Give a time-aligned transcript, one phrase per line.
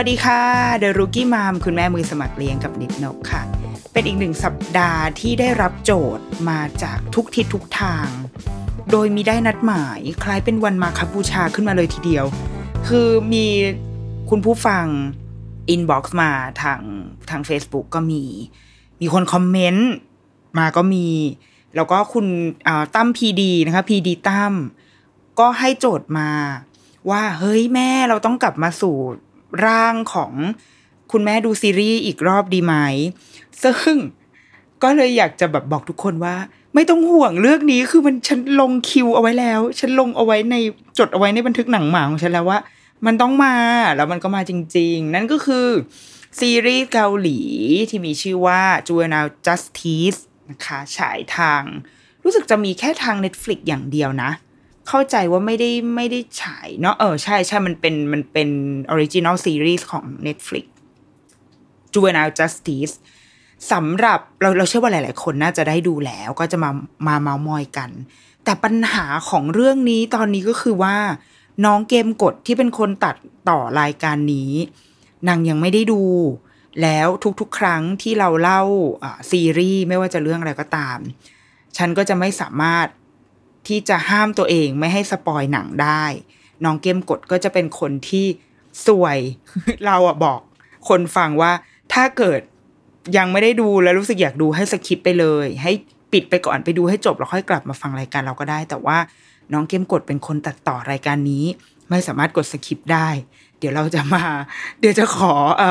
[0.00, 0.42] วัสดีค่ะ
[0.78, 3.42] The Rookie Mom คุณแม่มือสมัครเลี้ยงกับนิดนกค่ะ
[3.92, 8.08] เป็นอีกหนึ่งสัปดาห์ที่ได้รับโจทย์มาจากทุกทิศทุกทาง
[8.90, 12.24] โดยมีได้นัดหมายคล้ายเป็นวันมาคบูชาขึ้นมาเลยทีเดียว
[12.88, 13.46] คือมี
[14.30, 14.84] คุณผู้ฟัง
[15.68, 16.30] inbox มา
[16.62, 16.80] ทาง
[17.30, 18.22] ทาง Facebook ก็มี
[19.00, 19.90] มีคน comment
[20.58, 21.08] มาก็มี
[21.76, 22.26] แล้วก็คุณ
[22.94, 24.52] ตั้ม PD นะคะ PD ตั้ม
[25.38, 26.30] ก็ให้โจทย์มา
[27.10, 28.96] ว่าเฮ้ยแม่เราต้องกลับมาสู่
[29.64, 30.32] ร่างของ
[31.12, 32.74] คุณแม่ดูซีรีส์อีกรอบดีไหม
[33.62, 33.96] ซึ่ง
[34.82, 36.36] ก็เลยอยากจะแบบบอกทุกคนว่า
[36.74, 40.56] ไม่ต้องห่วงเรื่องนี้คือมันฉันลงคิวเอาไว้แล้ว ฉันลงเอาไว้ใน
[40.98, 42.58] จดเอาไว้ในบันทึกหนังหมาของฉันแล้วว่า
[43.06, 43.56] มันต้องมา
[43.96, 45.68] แล้วมันก็มาจริง ๆ นั่นก็คือ
[46.40, 47.40] ซีรีส์เกาหลี
[47.90, 50.20] ที่มีชื่อว่า Juvenile Justice
[50.50, 51.62] นะคะ ฉายทาง
[52.24, 54.30] รู้สึกจะมีแค่ทาง Netflix อย่างเดียวนะ
[54.88, 58.48] เข้าใจว่าไม่ได้ไม่ได้ฉายเนาะเออใช่ใช่มันเป็นมันเป็น
[58.90, 60.66] original series ของ Netflix
[61.92, 62.94] Juvenile Justice
[63.72, 66.70] สำหรับเราเราเชื่อว่าหลาย ๆ คนน่าจะได้ดูแล้วก็จะมา
[67.06, 67.90] มาเมาท์มอยกัน
[68.44, 70.96] แต่ปัญหาของเรื่องนี้ตอนนี้ก็คือว่า
[71.64, 73.16] น้องเกมกดที่เป็นคนตัด
[73.48, 74.52] ต่อรายการนี้
[75.28, 76.02] นางยังไม่ได้ดู
[76.82, 77.08] แล้ว
[77.40, 78.62] ทุกๆ ครั้งที่เราเล่า
[79.30, 80.98] ซีรีส์ไม่ว่าจะเรื่องอะไรก็ตาม
[81.76, 82.86] ฉันก็จะไม่สามารถ
[83.66, 86.04] ที่จะห้ามตัวเองไม่ให้สปอยหนังได้
[86.64, 88.26] น้องเกมกดก็จะเป็นคนที่
[88.86, 89.18] สวย
[89.86, 90.40] เราอะบอก
[90.88, 91.52] คนฟังว่า
[91.92, 92.40] ถ้าเกิด
[93.16, 95.72] ยังไม่ได้ดูแล้วรู้สึกอยากดูให้สคิปไปเลย ให้
[96.12, 98.98] ปิดไปก่อนไปดูให้จบแล้วค่อยกลับมาฟังรายการเราก็ได้ แต่ว่า
[99.52, 101.44] น้องเกมกดเป็นคนตัดต่อรายการนี้
[101.90, 103.08] ไม่สามารถกดสคิปได้
[103.58, 104.22] เดี๋ยวเราจะมา
[104.80, 105.64] เดี๋ยวจะขออ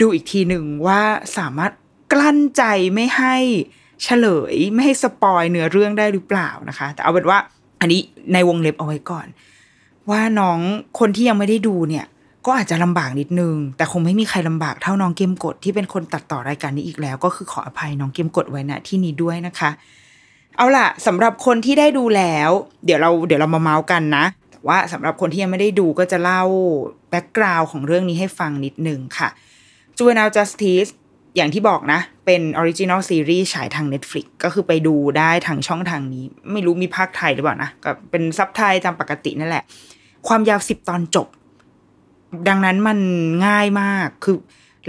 [0.00, 1.00] ดูอีกทีหนึ่งว่า
[1.38, 1.72] สามารถ
[2.12, 2.62] กลั้นใจ
[2.94, 3.36] ไม่ให้
[4.02, 7.38] เฉลยไม่ให้สปอยเนื้อเรื่องได้หรือเปล่านะคะ แต่เอาเป็นว่า
[7.80, 8.00] อันนี้
[8.32, 9.26] ในวงเล็บเอาไว้ก่อน
[10.10, 10.58] ว่าน้อง
[10.98, 12.06] คนที่ยังไม่ได้ดูเนี่ย
[12.46, 19.70] ก็อาจจะลำบากนิดนึง แต่คงไม่มีใครลำบากเท่าน้องเกมกดที่เป็นคนตัดต่อรายการนี้อีกแล้ว ก็คือขออภัยน้องเกมกดไว้ณที่นี้ด้วยนะคะ
[20.56, 22.50] เอาล่ะสำหรับคนที่ได้ดูแล้ว
[22.84, 26.42] เดี๋ยวเราเดี๋ยวเรามาเมาท์กันนะแต่ว่าสำหรับคนที่ยังไม่ได้ดูก็จะเล่า
[27.10, 29.28] background ของเรื่องนี้ให้ฟังนิดนึงค่ะ
[29.96, 30.90] Juvenile Justice
[31.38, 39.64] อย่างที่บอกนะ เป็น original series ฉายทาง Netflix ก็คือไปดูได้ทางช่องทางนี้ ไม่รู้มีพากย์ไทยหรือเปล่านะก็เป็น sub ไทยตามปกตินั่นแหละ
[40.28, 41.28] ความยาวสิบตอนจบ
[42.48, 42.98] ดังนั้นมัน
[43.46, 44.36] ง่ายมากคือ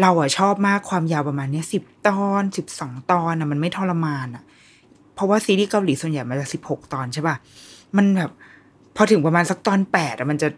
[0.02, 4.44] เราอะชอบมากความยาวประมาณเนี้ยสิบตอนสิบสองตอนอะมันไม่ทรมานอะ
[5.16, 7.36] เพราะว่าซีรีส์เกาหลีส่วนใหญ่มันจะสิบหกตอนใช่ป่ะ
[7.98, 8.32] มันแบบ
[8.96, 10.50] พอถึงประมาณสักตอนแปดอะมันจะ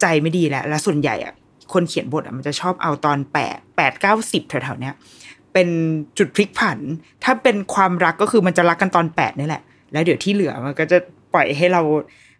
[0.00, 1.34] ใจไม่ดีแล้วแล้วส่วนใหญ่อะ
[1.72, 4.94] คนเขียนบทอะมันจะชอบเอาตอนแปดแปดเก้าสิบแถวๆเนี้ย
[5.58, 5.76] เป็น
[6.18, 6.78] จุดพลิกผัน
[7.24, 10.98] ถ้าเป็นความรักก็คือมันจะรักกันตอนแปดนี่แหละ แล้วเดี๋ยวที่เหลือมันก็จะ
[11.34, 11.82] ปล่อยให้เรา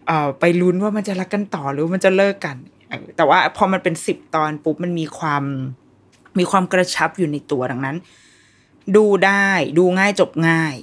[0.07, 2.57] เอ่อไปลุ้นว่ามันจะรักกันต่อหรือมันจะเลิกกัน
[3.17, 5.43] แต่ว่าพอมันเป็นสิบตอนปุ๊บมันมีความ
[6.39, 7.97] มีความกระชับอยู่ในตัวดังนั้น
[8.97, 9.49] ดูได้
[9.79, 10.75] ดูง่ายจบง่าย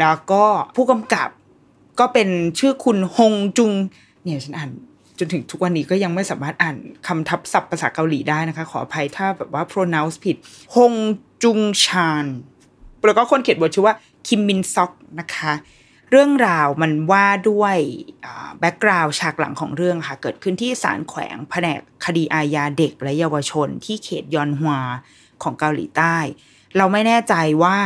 [0.00, 0.44] แล้วก็
[0.76, 1.28] ผู้กำกับ
[2.00, 2.28] ก็เป็น
[2.58, 3.72] ชื่อคุณฮงจุง
[4.22, 4.70] เนี่ยฉันอ่าน
[5.20, 6.76] จนถึงทุกวันนี้ก็ยังไม่สามารถอ่าน
[7.06, 10.36] คำทับศัพท์ภาษาเกาหลีได้นะคะ ขออภัยถ้าแบบว่า pronounce ผิด
[10.74, 10.94] ฮง
[11.42, 12.26] จุงชาน
[13.06, 13.94] แล้วก็คนเขียนบทชื่อว่า
[14.26, 15.52] คิมมินซอกนะคะ
[16.10, 17.76] เรื่องราวมันว่าด้วย
[18.58, 24.80] แบ็กกราวด์ฉากหลังของเรื่องค่ะ เกิดขึ้นที่ศาลแขวงแผนกคดีอาญาเด็กและเยาวชน ที่เขตยอนฮวา
[25.42, 26.16] ของเกาหลีใต้
[26.76, 27.76] เราไม่แน่ใจว่า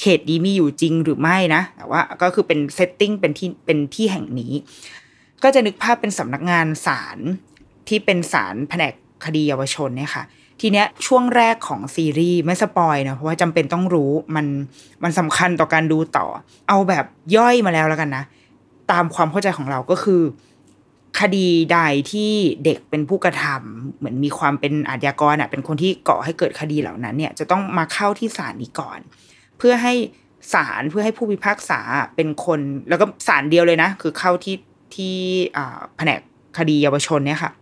[0.00, 4.52] เขตนี้มีอยู่จริงหรือไม่นะ แต่ว่าก็คือเป็น setting เป็นที่เป็นที่แห่งนี้
[5.44, 7.18] ก็จะนึกภาพเป็นสำนักงานศาล
[7.88, 8.92] ที่เป็นศาลแผนก
[9.24, 10.24] คดีเยาวชนเนี่ยค่ะ
[10.60, 14.46] ทีเนี้ยช่วงแรกของซีรีส์ไม่ spoil นะเพราะว่าจำเป็นต้องรู้มัน
[15.02, 16.26] มันสำคัญต่อการดูต่อ
[16.68, 17.04] เอาแบบ
[17.36, 18.24] ย่อยมาแล้วแล้วกันนะ
[18.92, 20.22] ตามความเข้าใจของเราก็คือ
[21.20, 21.78] คดีใด
[22.12, 22.32] ที่
[22.64, 28.98] เด็กเป็นผู้กระทำเหมือนมีความเป็นอาชญากรอะเป็นคนที่ก่อให้เกิดคดีเหล่านั้นเนี่ยจะต้องมาเข้าที่ศาลนี้ก่อน
[29.58, 29.94] เพื่อให้
[30.52, 31.80] ศาลเพื่อให้ผู้พิพากษา
[32.16, 34.54] เป็นคน แล้วก็ศาลเดียวเลยนะ คือเข้าที่
[34.94, 35.16] ที่
[35.96, 36.20] แผนก
[36.58, 37.52] คดีเยาวชนเนี่ยค่ะ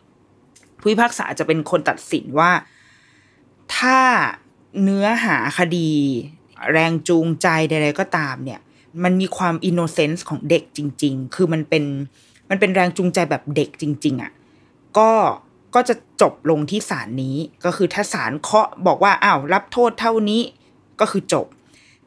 [0.79, 2.51] ผู้พิพากษาจะเป็นคนตัดสินว่า
[3.77, 3.99] ถ้า
[4.83, 5.91] เนื้อหาคดี
[6.73, 8.61] แรงจูงใจใดๆก็ตามเนี่ย
[9.05, 11.85] มันมีความอินโนเซนส์ของเด็กจริง ๆ คือมันเป็น
[12.51, 14.33] มันเป็นแรงจูงใจแบบเด็กจริง ๆอะ
[14.99, 15.11] ก็
[15.75, 20.43] ก็จะจบลงที่ศาลนี้ก็คือถ้าศาลเคาะบอกว่าอ้าวรับโทษเท่านี้
[21.01, 21.47] ก็คือจบ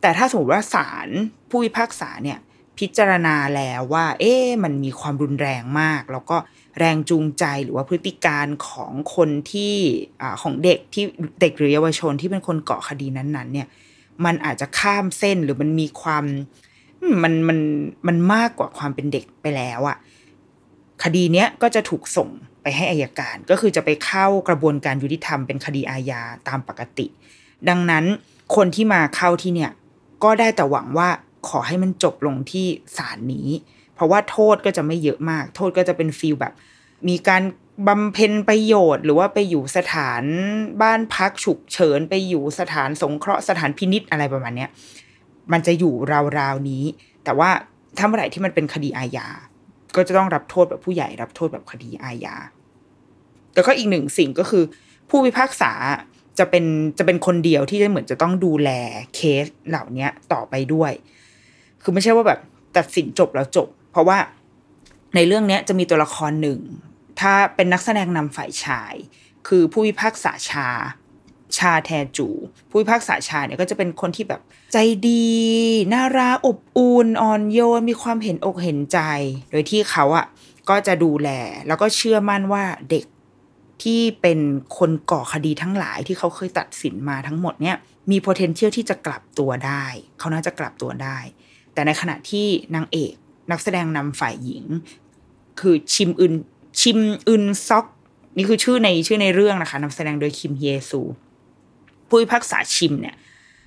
[0.02, 1.10] แต่ถ้าสมมติว่าศาล
[1.50, 2.40] ผู้พิพากษาเนี่ย
[2.80, 6.38] พิจารณาแล้วว่า เอ๊ะมันมีความรุนแรงมาก แล้วก็
[6.80, 9.76] แรงจูงใจหรือว่าพฤติการของคนที่
[10.22, 11.06] อของเด็กที่
[11.42, 13.68] เด็กหรือเยาวชนที่เป็นคนเกาะคดีนั้นๆ เนี่ย
[14.26, 16.24] มันอาจจะข้ามเส้นหรือมันมีความ
[17.12, 17.60] มมันมัน
[18.08, 19.98] มันมากกว่าความเป็นเด็กไปแล้วอะ
[21.04, 22.30] คดีเนี้ยก็จะถูกส่ง
[22.62, 27.06] ไปให้อายการก็คือจะไปเข้ากระบวนการยุติธรรมเป็นคดีอาญาตามปกติ
[27.70, 28.06] ดังนั้น
[28.56, 29.72] คนที่มาเข้าที่เนี่ย
[30.24, 31.10] ก็ได้แต่หวังว่า
[31.50, 33.50] ขอให้มันจบลงที่ศาลนี้
[33.96, 36.54] เพราะว่าโทษก็จะไม่เยอะมาก โทษก็จะเป็นฟีลแบบ
[37.08, 37.44] มีการ
[37.88, 40.24] บำเพ็ญประโยชน์ หรือว่าไปอยู่สถาน
[40.82, 44.70] บ้านพักฉุกเฉินไปอยู่สถานสงเคราะห์สถานพินิษอะไรประมาณเนี้ย
[45.52, 45.94] มันจะอยู่
[46.40, 46.84] ราวๆนี้
[47.24, 47.50] แต่ว่า
[47.98, 49.28] ถ้าเมื่อไหร่ที่มันเป็นคดีอาญา
[49.96, 52.36] ก็จะต้องรับโทษแบบผู้ใหญ่รับโทษแบบคดีอาญา
[53.54, 54.64] แต่ก็อีกหนึ่งสิ่งก็คือ
[55.10, 55.72] ผู้พิพากษา
[56.40, 56.66] จะเป็น
[56.98, 58.70] จะเป็นคนเดียวที่จะเหมือนจะต้องดูแล
[59.16, 60.92] เคสเหล่านี้ต่อไปด้วย
[61.88, 62.40] คือไม่ใช่ว่าแบบ
[62.78, 64.18] ตัดสินจบแล้วจบ เพราะว่า
[65.16, 66.60] ในเรื่องนี้จะมีตัวละครหนึ่ง
[67.20, 68.94] ถ้าเป็นนักแสดงนำฝ่ายชาย
[69.48, 70.68] คือผู้พิพากษาชา
[71.58, 72.28] ชาแทจู
[72.70, 74.42] ผู้พิพากษาชาเนี่ยก็จะเป็นคนที่แบบ
[74.74, 74.78] ใจ
[75.08, 75.36] ดี
[75.94, 79.00] น่ารักอบอุ่นอ่อนโยน มีความเห็นอกเห็นใจ
[79.52, 80.26] โดยที่เขาอะ
[80.70, 81.30] ก็จะดูแล
[81.68, 83.06] แล้วก็เชื่อมั่นว่าเด็ก
[83.84, 84.40] ที่เป็น
[84.78, 87.78] คนก่อคดีทั้งหลายที่เขาเคยตัดสินมาทั้งหมดเนี่ย
[88.12, 89.86] มี potential ที่จะกลับตัวได้
[90.20, 91.18] เขาน่าจะกลับตัวได้
[91.76, 93.14] แต่ในขณะที่นางเอก
[93.52, 94.64] นักแสดงนำฝ่ายหญิง
[95.60, 96.34] คือชิมอึน
[96.82, 97.86] ชิมอึนซอก
[98.38, 101.02] นี่คือชื่อในชื่อในเรื่องนะคะนำแสดงโดยคิมเฮซู
[102.08, 103.16] ผู้พิพากษาชิมเนี่ย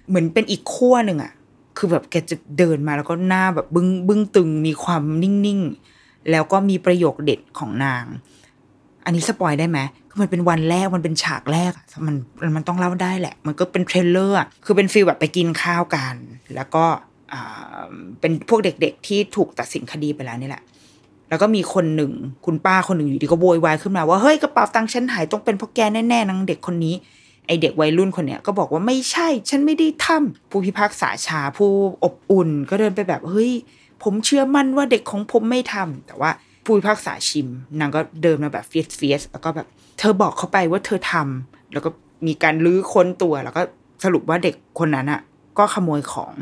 [0.09, 1.33] เหมือนเป็นอีกขั้วหนึ่งอะ
[1.77, 8.05] คือแบบแกจะเดินมาแล้วก็หน้าแบบบึ้งบึ้งตึงมีความนิ่งๆ แล้วก็มีประโยคเด็ดของนาง
[9.05, 9.79] อันนี้ spoil ได้ไหม
[10.09, 11.73] คือมันเป็นวันแรกมันเป็นฉากแรก
[12.07, 12.15] มัน
[12.57, 16.15] มันต้องเล่าได้แหละ มันก็เป็น trailer คือเป็น feel แบบไปกินข้าวกัน
[16.55, 16.85] แล้วก็
[18.21, 20.63] เป็นพวกเด็ก ๆ ที่ถูกตัดสินคดีไปแล้วนี่แหละ
[21.29, 22.13] แล้วก็มีคนหนึ่ง
[22.47, 26.95] คุณป้าคนหนึ่งอยู่ดีก็โวยวายขึ้นมาว่าเฮ้ยกระเป๋าตังค์ฉันหายต้องเป็นเพราะแกแน่ๆนางเด็กคนนี้
[27.47, 31.71] ไอเด็กวัยรุ่นคนเนี้ยก็บอกว่าไม่ใช่ฉันไม่ได้ทำผู้พิพากษาชาผู้
[32.05, 33.51] อบอุ่น ก็เดินไปแบบเฮ้ย
[34.03, 36.31] ผมเชื่อมั่นว่าเด็กของผมไม่ทำแต่ว่า
[36.65, 37.49] ผู้พิพากษาชิม
[37.81, 39.67] นางก็เดินมาแบบเฟียสเฟียสแล้วก็แบบ
[39.99, 41.91] เธอบอกเขาไปว่าเธอทำแล้วก็
[42.27, 43.63] มีการลื้อค้นตัวแล้วก็
[44.05, 45.21] สรุปว่าเด็กคนนั้นอะ
[45.59, 46.33] ก็ขโมยของ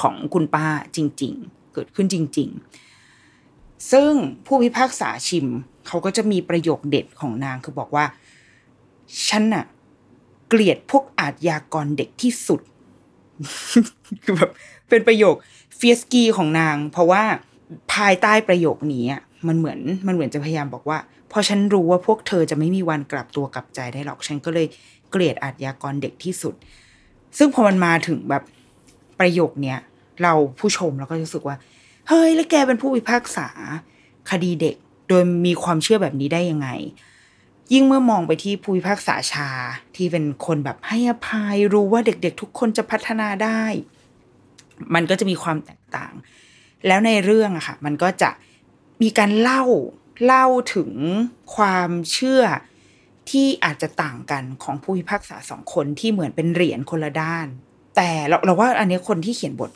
[0.00, 0.66] ของคุณป้า
[0.96, 2.48] จริง ๆ เกิดขึ้นจริง
[3.18, 4.12] ๆ ซึ่ง
[4.46, 5.46] ผู้พิพากษาชิม
[5.86, 8.04] เขาก็จะมีประโยคเด็ดของนางคือบอกว่า
[9.28, 9.64] ฉันน่ะ
[10.48, 12.60] เกลียดพวกอาชญากรเด็กที่สุด
[14.24, 14.50] คือแบบ
[14.88, 15.34] เป็นประโยค
[15.76, 17.22] เฟียสกีของนาง เพราะว่า
[17.94, 19.04] ภายใต้ประโยคนี้
[19.48, 20.98] มันเหมือนมันเหมือนจะพยายามบอกว่า
[21.30, 24.66] พราะฉันรู้ว่าพวกเธอจะไม่มีวันกลับตัวกลับใจได้หรอก ฉันก็เลย
[25.10, 26.54] เกลียดอาชญากรเด็กที่สุด
[27.38, 28.42] ซึ่งพอมันมาถึงแบบ
[29.22, 29.78] ประโยคเนี้ย
[30.22, 31.56] เราผู้ชมเราก็รู้สึกว่า
[32.08, 33.48] เฮ้ย แล้วแกเป็นผู้พิพากษา
[34.30, 34.76] คดีเด็ก
[35.08, 36.68] โดยมีความเชื่อแบบนี้ได้ยังไง
[37.72, 39.48] ยิ่งเมื่อมองไปที่ผู้พิพากษาชา
[39.96, 43.62] ที่เป็นคนแบบให้อภัยรู้ว่าเด็กๆ ทุกคนจะพัฒนาได้
[44.94, 46.12] มันก็จะมีความแตกต่าง
[46.86, 48.30] แล้วในเรื่องอะค่ะ มันก็จะ
[49.02, 49.62] มีการเล่า
[50.24, 50.90] เล่าถึง
[51.54, 52.42] ความเชื่อ
[53.30, 57.46] ที่อาจจะต่างกันของผู้พิพากษาสองคนที่เหมือนเป็นเหรียญคนละด้าน
[57.96, 59.70] แต่เราเราว่าอันนี้คนที่เขียนบท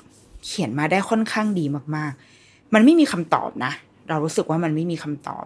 [0.47, 1.65] เขียนมาได้ค่อนข้างดี
[1.97, 3.73] มาก ๆ มันไม่มีคำตอบนะ
[4.09, 5.45] เรารู้สึกว่ามันไม่มีคำตอบ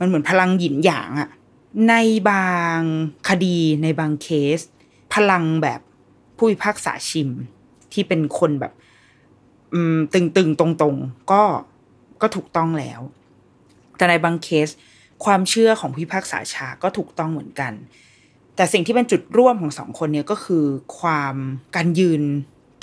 [0.00, 1.28] มันเหมือนพลังหยินหยางอะ
[1.88, 1.94] ใน
[2.30, 2.78] บาง
[3.28, 4.60] คดีในบางเคส
[5.14, 5.80] พลังแบบ
[6.36, 7.28] ผู้พิพากษาชิม
[7.92, 8.72] ที่เป็นคนแบบ
[10.14, 11.42] ตึงตึงๆตรงตรงๆ ก็
[12.22, 13.00] ก็ถูกต้องแล้ว
[13.96, 14.68] แต่ในบางเคส
[15.24, 17.72] ความเชื่อของผู้พิพากษาชาก็ถูกต้องเหมือนกัน
[18.58, 20.64] แต่สิ่งที่เป็นจุดร่วมของสองคนเนี้ยก็คือ
[20.98, 21.34] ความ
[21.76, 22.22] การยืน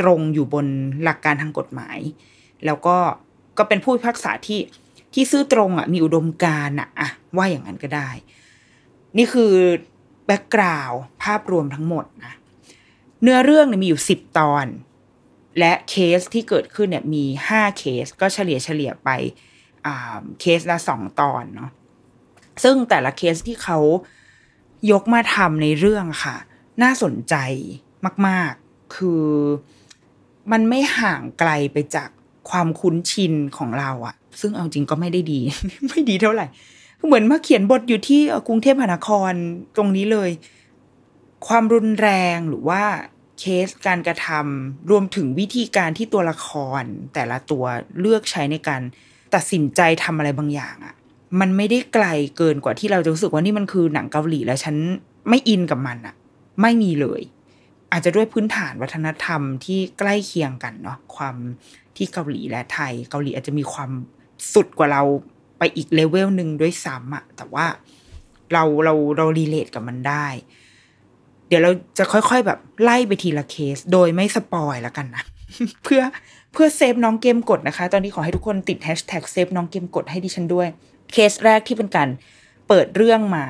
[0.02, 0.66] ตรงอยู่บน
[1.04, 2.00] หลักการทางกฎหมาย
[2.66, 2.98] แล้วก็
[3.58, 4.62] ก็เป็นผู้พิพากษาที่
[5.14, 8.10] ที่ซื่อตรงอะมีอุดมการณ์อะอะว่าอย่างนั้นก็ได้
[9.18, 9.54] นี่คือ
[10.26, 12.34] แบ็กกราวด์ภาพรวมทั้งหมดนะ
[13.22, 14.66] เนื้อเรื่องเนี่ยมีอยู่สิบตอน
[15.60, 19.10] และเคสที่เกิดขึ้นเนี่ยมีห้าเคสก็เฉลี่ยเฉลี่ยไป
[19.86, 21.72] อ่าเคสละสองตอนเนาะ
[22.64, 23.80] ซึ่งแต่ละเคสที่เขา
[24.92, 26.36] ยกมาทำในเรื่องค่ะ
[26.84, 27.36] น่าสนใจ
[28.28, 29.26] มาก ๆ คือ
[30.52, 32.10] มันไม่ห่างไกลไปจาก
[32.50, 35.40] ความคุ้นชินของเราอะซึ่งเอาจริงก็ไม่ได้ดี
[35.90, 36.46] ไม่ดีเท่าไหร่
[37.06, 39.32] เหมือนมาเขียนบทอยู่ที่กรุงเทพมหานคร
[39.76, 40.30] ตรงนี้เลย
[41.48, 42.84] ความรุนแรงหรือว่า
[43.40, 46.48] เคสการกระทำรวมถึงวิธีการที่ตัวละค
[46.82, 47.66] ร แต่ละตัว
[48.00, 48.82] เลือกใช้ในการ
[49.36, 50.96] ตัดสินใจทำอะไรบางอย่างอะ
[51.40, 52.06] มันไม่ได้ไกล
[52.38, 54.76] เกินกว่าที่เราจะรู้สึกว่านี่มันคือหนังเกาหลีแล้วฉัน
[55.30, 56.16] ไม่อินกับมันอะ
[56.62, 57.22] ไม่มีเลย
[57.92, 61.36] อาจจะด้วยพื้นฐานวัฒนธรรมที่ใกล้เคียงกันเนาะความ
[61.96, 63.92] ที่เกาหลีและไทย เกาหลีอาจจะมีความ
[64.54, 65.04] สุดกว่าเรา
[65.58, 67.66] ไปอีกเลเวลหนึ่งด้วยซ้ำอะแต่ว่า
[68.54, 70.28] เราเราเรา relate กับมันได้
[71.48, 75.24] เดี๋ยวเราจะค่อยๆแบบไล่ไปทีละเคส โดยไม่ spoil แล้วกันนะ
[75.84, 76.02] เพื่อ
[76.54, 80.68] เพื่อ save น้องเกมกดนะคะ ตอนนี้ขอให้ทุกคนติดแฮชแท็ก save น้องเกมกดให้ดิฉันด้วย
[81.12, 82.10] เคสแรกที่เป็นการ
[82.68, 83.46] เปิดเรื่องมา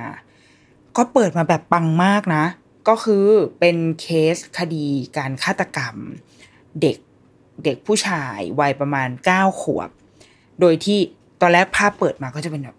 [0.98, 2.46] ก็เปิดมาแบบปังมากนะ
[2.88, 3.26] ก็คือ
[3.60, 5.96] เป็นเคสคดีการฆาตกรรม
[6.82, 6.98] เด็ก
[7.64, 9.90] เด็กผู้ชายวัยประมาณเก้าขวบ
[10.60, 11.00] โดยที่
[11.42, 12.78] ตอนแรกภาพเปิดมาก็จะเป็นแบบ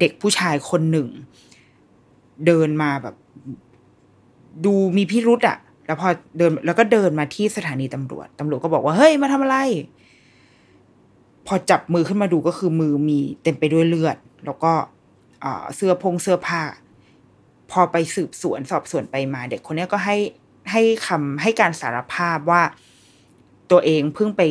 [0.00, 1.08] เด็กผู้ชายคนหนึ่ง
[2.46, 3.14] เดินมาแบบ
[4.64, 6.08] ดูมีพิรุษอะแล้วพอ
[6.38, 9.56] เดินแล้วก็เดินมาที่สถานีตำรวจตำรวจก็บอกว่าเฮ้ยมาทำอะไร
[11.50, 14.72] พอจับมือขึ้นมาดูก็คือมือมีเต็มไปด้วยเลือด แล้วก็
[15.76, 16.62] เสื้อพงเสื้อผ้า
[17.70, 20.16] พอไปสืบสวนสอบสวนไปมา เด็กคนนี้ก็ให้
[20.70, 22.62] ให้คำให้การสารภาพว่า
[23.70, 24.42] ตัวเองเพิ่งไป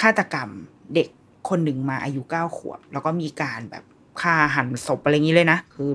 [0.00, 0.48] ฆาตกรรม
[0.94, 1.08] เด็ก
[1.48, 3.84] คนหนึ่งมาอายุเก้าขวบ แล้วก็มีการแบบ
[4.20, 5.90] ฆ่าหันศพอะไรอย่างนี้เลยนะ คือ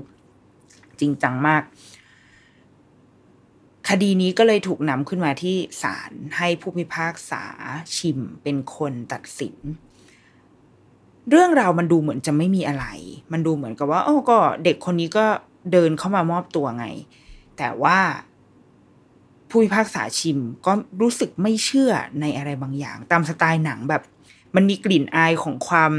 [1.00, 1.62] จริงจังมาก
[3.88, 7.44] คดีนี้ก็เลยถูกนำขึ้นมาที่ศาลให้ผู้พิพากษา
[7.96, 9.56] ชิมเป็นคนตัดสิน
[11.30, 12.86] เรื่องราวมันดูเหมือนจะไม่มีอะไร
[13.32, 15.26] มันดูเหมือนกับว่าโอ้ก็เด็กคนนี้ก็
[15.72, 16.86] เดินเข้ามามอบตัวไง
[17.58, 17.98] แต่ว่า
[19.48, 24.02] ผู้พิพากษาชิมก็รู้สึกไม่เชื่อในอะไรบางอย่าง ตามสไตล์หนังแบบ
[24.56, 25.92] มันมีกลิ่นอายของความ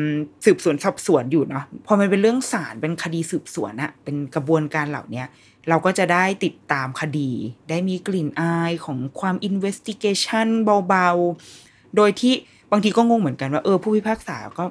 [0.45, 5.23] สืบสวนสอบสวนอยู่เนาะพอมันเป็นเรื่องศาลเป็นคดีสืบสวนอะเป็นกระบวนการเหล่านี้
[5.69, 7.31] เราก็จะได้ติดตามคดี
[7.69, 10.47] ได้มีกลิ่นอายของความ investigation
[10.89, 12.33] เบาๆ โดยที่
[12.71, 14.65] บางทีก็งงเหมือนกันว่าเออผู้พิพากษาก็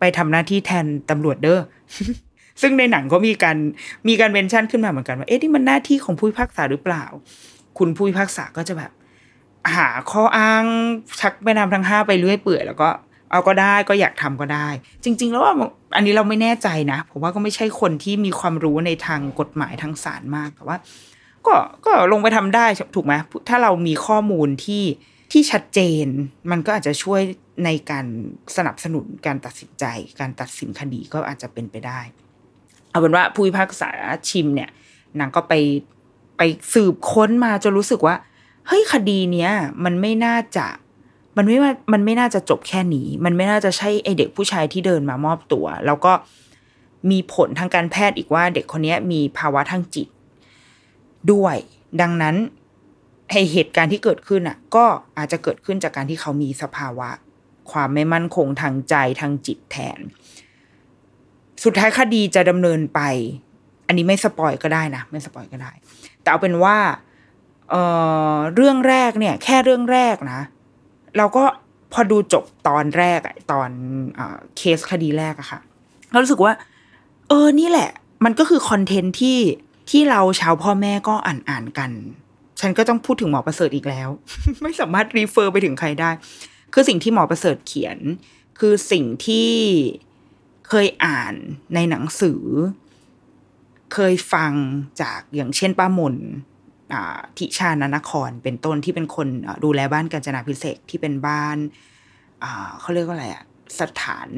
[0.00, 1.60] ไปทำหน้าที่แทนตำรวจเด้อ
[2.62, 3.56] ซึ่งในหนังก็มีการ
[4.08, 7.04] มีการเมนชั่นขึ้นมาเหมือนกันว่าเอ๊ะนี่มันหน้าที่ของผู้พิพากษาหรือเปล่า
[7.78, 8.90] คุณผู้พิพากษาก็จะแบบ
[9.76, 10.64] หาข้ออ้าง
[11.20, 12.88] ชักแม่น้ำทั้งห้าไปเรื่อยเปื่อยแล้วก็
[13.30, 14.68] เอาก็ได้ก็อยากทำก็ได้
[15.04, 15.54] จริง ๆ แล้วว่า
[15.96, 20.76] อันนี้เราไม่แน่ใจนะ ผมว่าก็ไม่ใช่คนที่มีความรู้ในทางกฎหมายทางศาลมากแต่ว่า
[21.46, 21.54] ก็
[21.84, 23.14] ก็ลงไปทำได้ถูกไหม
[23.48, 24.84] ถ้าเรามีข้อมูลที่
[25.32, 26.06] ที่ชัดเจน
[26.50, 27.20] มันก็อาจจะช่วย
[27.64, 28.06] ในการ
[28.56, 29.84] สนับสนุนการตัดสินใจ
[30.20, 32.00] การตัดสินคดีก็อาจจะเป็นไปได้
[32.90, 33.90] เอาเป็นว่าผู้พิพากษา
[34.28, 34.70] ชิมเนี่ย
[35.18, 35.54] นางก็ไป
[36.36, 38.16] ไปสืบค้นมาจนรู้สึกว่า
[38.66, 39.50] เฮ้ยคดีเนี้ย
[39.84, 40.66] มันไม่น่าจะ
[41.36, 46.12] มันไม่ว่ามันไม่น่าจะจบแค่นี้ มันไม่น่าจะใช่ไอเด็กผู้ชายที่เดินมามอบตัว แล้วก็
[47.10, 50.08] มีผลทางการแพทย์อีกว่า เด็กคนนี้มีภาวะทางจิต
[51.32, 51.56] ด้วย
[52.00, 52.36] ดังนั้น
[53.30, 54.84] ไอเหตุการณ์ที่เกิดขึ้นอะ ก็
[55.18, 57.08] อาจจะเกิดขึ้นจากการที่เขามีสภาวะ
[57.72, 60.00] ความไม่มั่นคงทางใจทางจิตแทน
[61.64, 63.00] สุดท้ายคดีจะดำเนินไป
[63.86, 65.72] อันนี้ไม่ spoil ก็ได้นะไม่ spoil ก็ได้
[66.20, 66.76] แต่เอาเป็นว่า
[67.70, 67.74] เอ
[68.32, 70.40] อเรื่องแรกเนี่ย แค่เรื่องแรกนะ
[71.16, 71.44] เราก็
[71.92, 73.20] พอดูจบตอนแรก
[73.52, 73.70] ตอน
[74.18, 74.20] อ
[74.56, 75.60] เคสคดีแรกอะค่ะ
[76.10, 76.52] เรารู้สึกว่า
[77.28, 77.90] เออนี่แหละ
[78.24, 79.38] มันก็คือคอนเทนต์ที่
[79.90, 81.90] ที่เราชาวพ่อแม่ก็อ่านอ่านกัน
[82.60, 84.08] ฉันก็ต้องพูดถึงหมอประเสริฐอีกแล้ว
[84.62, 86.10] ไม่สามารถรีเฟอร์ไปถึงใครได้
[86.72, 87.98] คือสิ่งที่หมอประเสริฐเขียน
[88.58, 89.50] คือสิ่งที่
[90.68, 91.34] เคยอ่าน
[91.74, 92.42] ในหนังสือ
[93.94, 94.52] เคยฟัง
[95.00, 96.16] จากอย่างเช่นป้ามน
[97.38, 99.28] ทิชานนคร เป็นต้นที่เป็นคน
[99.64, 101.56] ดูแลบ้านกาญจนาพิเศษที่เป็นบ้าน
[102.80, 103.44] เขาเรียกว่าอะไรอะ
[103.80, 104.30] สถาน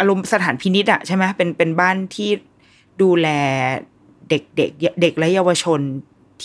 [0.00, 2.30] อารมณ์สถานพินิษอะใช่ไหมเป็นเป็นบ้านที่
[3.02, 3.28] ดูแล
[4.30, 5.80] เด็กเด็กเด็กและเยาวชน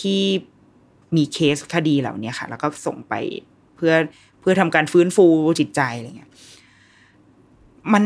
[0.00, 0.22] ที่
[1.16, 3.14] มีเคสคดีเหล่านี้ค่ะ แล้วก็ส่งไป
[3.76, 3.94] เพื่อ
[4.35, 5.26] เพื่อทำการฟื้นฟู
[5.60, 6.30] จิตใจอะไรเงี้ย
[7.92, 8.04] มัน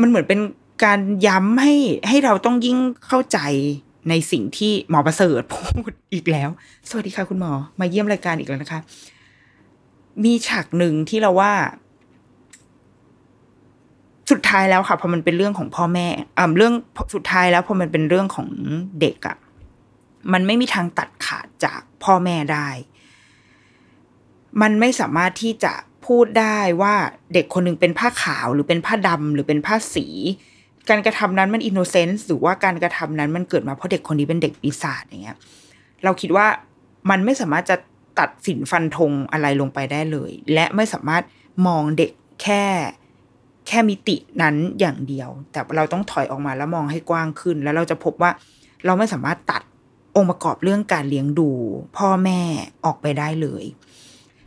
[0.00, 0.40] มันเหมือนเป็น
[0.84, 1.74] การย้ำให้
[2.08, 3.38] ให้เราต้องยิ่งเข้าใจ
[4.08, 6.48] ในสิ่งที่หมอประเสริฐพูดอีกแล้ว
[6.88, 8.80] สวัสดีค่ะคุณหมอ มาเยี่ยมรายการอีกแล้วนะคะ
[10.24, 11.52] มีฉากหนึ่งที่เราว่า
[14.30, 16.06] สุดท้ายแล้วค่ะพอมันเป็นเรื่องของพ่อแม่
[16.38, 16.74] อ่าเรื่อง
[17.14, 18.48] สุดท้ายแล้วพอมันเป็นเรื่องของ
[19.00, 19.36] เด็กอะ่ะ
[20.32, 22.68] มันไม่มีทางตัดขาดจากพ่อแม่ได้
[24.62, 25.72] มันไม่สามารถที่จะ
[26.06, 26.94] พูดได้ว่า
[27.34, 30.06] เด็กคนหนึ่งเป็นผ้าขาวหรือเป็นผ้าดำหรือเป็นผ้าสี
[30.88, 35.36] การกระทำนั้นมันอินโนเซนส์หรือว่าการกระทำนั้นมันเกิดมาเพราะเด็กคนนี้เป็นเด็กปีศาจอย่างเงี้ย
[36.04, 36.46] เราคิดว่า
[37.10, 37.76] มันไม่สามารถจะ
[38.18, 41.22] ตัดสินฟันธงอะไรลงไปได้เลย และไม่สามารถ
[41.66, 42.10] มองเด็ก
[42.42, 42.64] แค่
[43.68, 48.30] แค่มิตินั้นอย่างเดียว แต่เราต้องถอยออกมาแล้วมองให้กว้างขึ้น แล้วเราจะพบว่า
[48.86, 49.62] เราไม่สามารถตัด
[50.16, 51.50] องค์ประกอบเรื่องการเลี้ยงดู
[51.96, 52.40] พ่อแม่
[52.84, 53.64] ออกไปได้เลย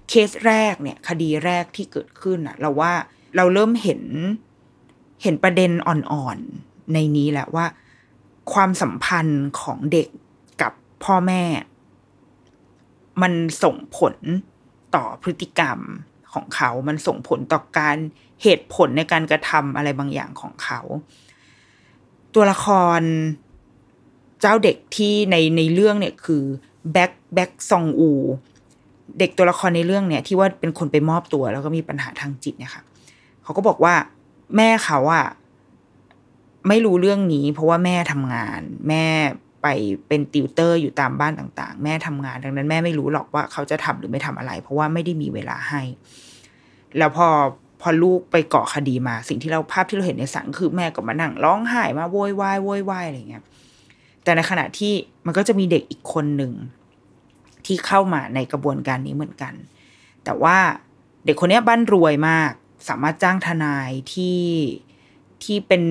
[0.10, 2.94] เคสแรกเนี่ย คดีแรกที่เกิดขึ้นอะเราว่า
[3.36, 4.02] เราเริ่มเห็น
[5.24, 7.66] เห็นประเด็นอ่อนๆในนี้แหละว่า
[8.54, 10.10] ความสัมพันธ์ของเด็ก
[10.62, 10.74] กับ
[11.04, 11.44] พ่อแม่
[13.22, 14.16] มันส่งผล
[14.96, 15.80] ต่อพฤติกรรม
[16.34, 17.98] ของเขา มันส่งผลต่อการ
[18.44, 20.82] เหตุผลในการกระทำอะไรบางอย่างของเขา
[22.34, 22.68] ตัวละค
[23.00, 23.02] ร
[24.42, 26.44] เจ้าเด็กที่ในในเรื่องเนี่ยคือ
[26.92, 28.12] แบ็คแบ็คซองอู
[29.20, 32.84] เด็กตัวละครในเรื่องเนี่ย ที่ว่าเป็นคนไปมอบตัว แล้วก็มีปัญหาทางจิตเนี่ยค่ะ
[33.44, 33.94] เขาก็บอกว่า
[34.58, 35.26] แม่เขาอะ
[36.68, 39.06] ไม่รู้เรื่องนี้ เพราะว่าแม่ทำงาน แม่
[39.62, 39.68] ไป
[40.08, 45.82] เป็นติวเตอร์อยู่ตามบ้านต่าง ๆ แม่ทำงาน ดังนั้นแม่ไม่รู้หรอกว่าเขาจะทำหรือไม่ทำอะไร เพราะว่าไม่ได้มีเวลาให้
[46.98, 47.28] แล้วพอ
[47.82, 53.44] พอลูกไปเกาะคดีมา สิ่งที่เราภาพที่เราเห็นในสังคือแม่ก็มานั่งร้องไห้มาโวยวายโวยวายอะไรเงี้ย
[54.24, 54.94] แต่ในขณะที่
[55.26, 56.52] มันก็จะมีเด็กอีกคนหนึ่ง
[57.70, 59.54] ที่เข้ามาในกระบวนการนี้เหมือนกัน
[60.24, 60.58] แต่ว่า
[61.26, 62.52] เด็กคนนี้บ้านรวยมาก
[62.88, 64.42] สามารถจ้างทนายที่
[65.44, 65.84] ที่เป็น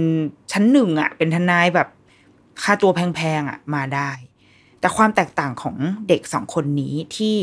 [0.52, 1.88] ชั้นหนึ่งอะ่ะ เป็นทนายแบบ
[2.62, 4.10] ค่าตัวแพงๆอะ่ะมาได้
[4.80, 5.76] แต่ความแตกต่างของ
[6.08, 7.36] เด็กสองคนนี้ที่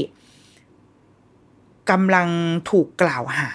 [1.89, 2.29] กำลัง
[2.69, 3.49] ถูกกล่าวหา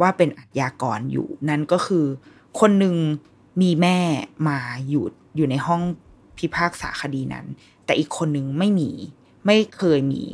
[0.00, 2.04] ว่าเป็นอาชญากรอยู่ นั่นก็คือ
[2.60, 2.96] คนหนึ่ง
[3.60, 3.98] มีแม่
[4.48, 4.58] มา
[4.88, 5.04] อยู่
[5.36, 5.82] อยู่ในห้อง
[6.38, 7.46] พิพากษาคดีนั้น
[7.84, 8.90] แต่อีกคนหนึ่งไม่มี
[9.46, 10.24] ไม่เคยมี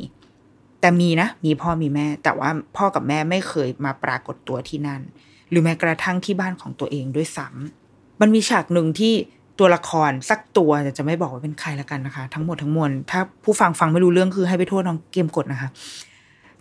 [0.81, 5.01] แต่มีนะ มีพ่อมีแม่ แต่ว่าพ่อกับแม่ไม่เคยมาปรากฏตัวที่นั่น
[5.49, 9.13] หรือแม้กระทั่งที่บ้านของตัวเองด้วยซ้ำมันมีฉากหนึ่งที่
[9.59, 15.69] ตัวละครสักตัวจะไม่บอกว่าเป็นใครละกันนะคะ ทั้งหมดทั้งมวลถ้าผู้ฟังฟังไม่รู้เรื่องคือให้ไปโทษน้องเกมกดนะคะ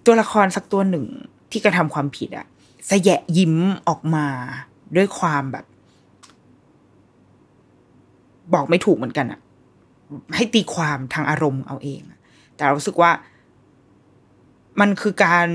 [0.06, 1.04] ตัวละครสักตัวหนึ่ง
[1.50, 2.46] ที่กระทำความผิดอะ
[2.90, 3.54] สแยะยิ้ม
[3.88, 4.26] ออกมา
[4.96, 5.64] ด้วยความแบบ
[8.54, 9.40] บอกไม่ถูกเหมือนกันอะ
[10.35, 12.02] ให้ตีความทางอารมณ์เอาเอง
[12.56, 13.12] แต่เรารู้สึกว่า
[14.80, 15.48] มันคือการ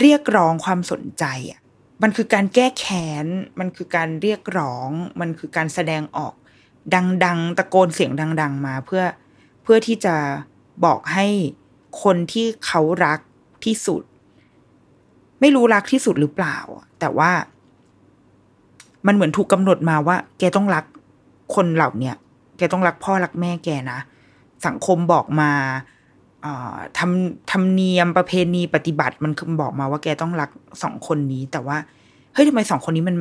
[0.00, 1.60] เรียกร้องความสนใจอะ
[2.02, 3.26] มันคือการแก้แค้น
[3.60, 6.34] มันคือการเรียกร้อง มันคือการแสดงออก
[7.24, 8.10] ดัง ๆ ตะโกนเสียง
[8.40, 9.04] ดัง ๆ มาเพื่อ
[9.62, 10.14] เพื่อที่จะ
[10.84, 11.26] บอกให้
[12.02, 13.18] คนที่เขารัก
[13.64, 14.02] ที่สุด
[15.40, 16.56] ไม่รู้รักที่สุดหรือเปล่า
[17.00, 17.30] แต่ว่า
[19.06, 20.84] มันเหมือนถูกกำหนดมาว่า แกต้องรัก
[21.54, 22.16] คนเหล่าเนี้ย
[22.56, 23.98] แกต้องรักพ่อรักแม่แกนะ
[24.66, 25.50] สังคมบอกมา
[26.98, 30.50] ทำทำเนียมประเพณีปฏิบัติมันบอกมาว่าแกต้องรัก
[30.82, 31.76] สองคนนี้ แต่ว่า
[32.34, 33.16] เฮ้ยทำไมสองคนนี้มัน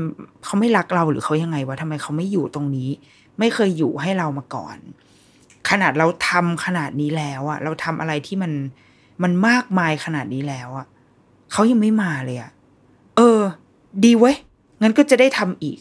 [0.45, 2.89] เขาไม่รักเราหรือเขายังไงวะทำไมเขาไม่อยู่ตรงนี้
[3.39, 4.77] ไม่เคยอยู่ให้เรามาก่อน
[5.69, 8.51] ขนาดเราทำขนาดนี้แล้วอะเราทำอะไรที่มัน
[9.23, 10.85] มันมากมายขนาดนี้แล้วอะ
[11.51, 12.51] เขายังไม่มาเลยอะ
[13.17, 13.41] เออ
[14.03, 14.35] ดีเว้ย
[14.81, 15.77] งั้นก็จะได้ทำอีก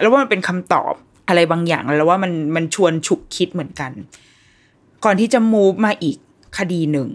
[0.00, 0.92] แล้วว่ามันเป็นคำตอบ
[1.28, 3.92] อะไรบางอย่างแล้วว่ามันมันชวนฉุกคิดเหมือนกัน
[5.04, 6.16] ก่อนที่จะมูฟมาอีก
[6.58, 7.10] คดีหนึ่ง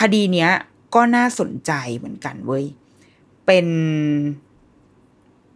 [0.00, 0.50] คดีเนี้ย
[0.94, 2.64] ก็น่าสนใจเหมือนกันเว้ย
[3.46, 3.66] เป็น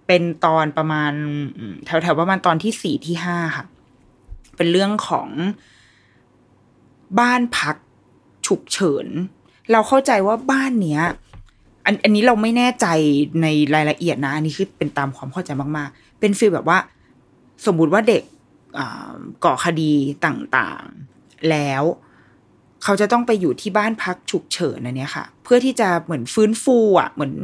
[0.07, 1.13] เป็นตอนประมาณ
[1.85, 3.67] แถวๆประมาณตอนที่สี่ที่ห้าค่ะ
[4.57, 5.29] เป็นเรื่องของ
[7.21, 7.77] บ้านพัก
[8.47, 9.07] ฉุกเฉิน
[9.73, 11.03] เราเข้าใจว่าบ้านเนี้ย
[11.85, 12.87] อันอันนี้เราไม่แน่ใจ
[13.43, 16.79] ในรายละเอียดนะ อันนี้คือเป็นตามความเข้าใจมาก ๆ เป็นฟีลแบบว่า
[17.67, 18.23] สมมุติว่าเด็ก
[19.45, 19.93] ก่อคดี
[20.27, 21.83] ต่างๆ แล้ว
[22.85, 27.35] เขาจะต้องไปอยู่ที่บ้านพักฉุกเฉินอันนี้ค่ะ เพื่อที่จะเหมือนฟื้นฟูอะ เหมือน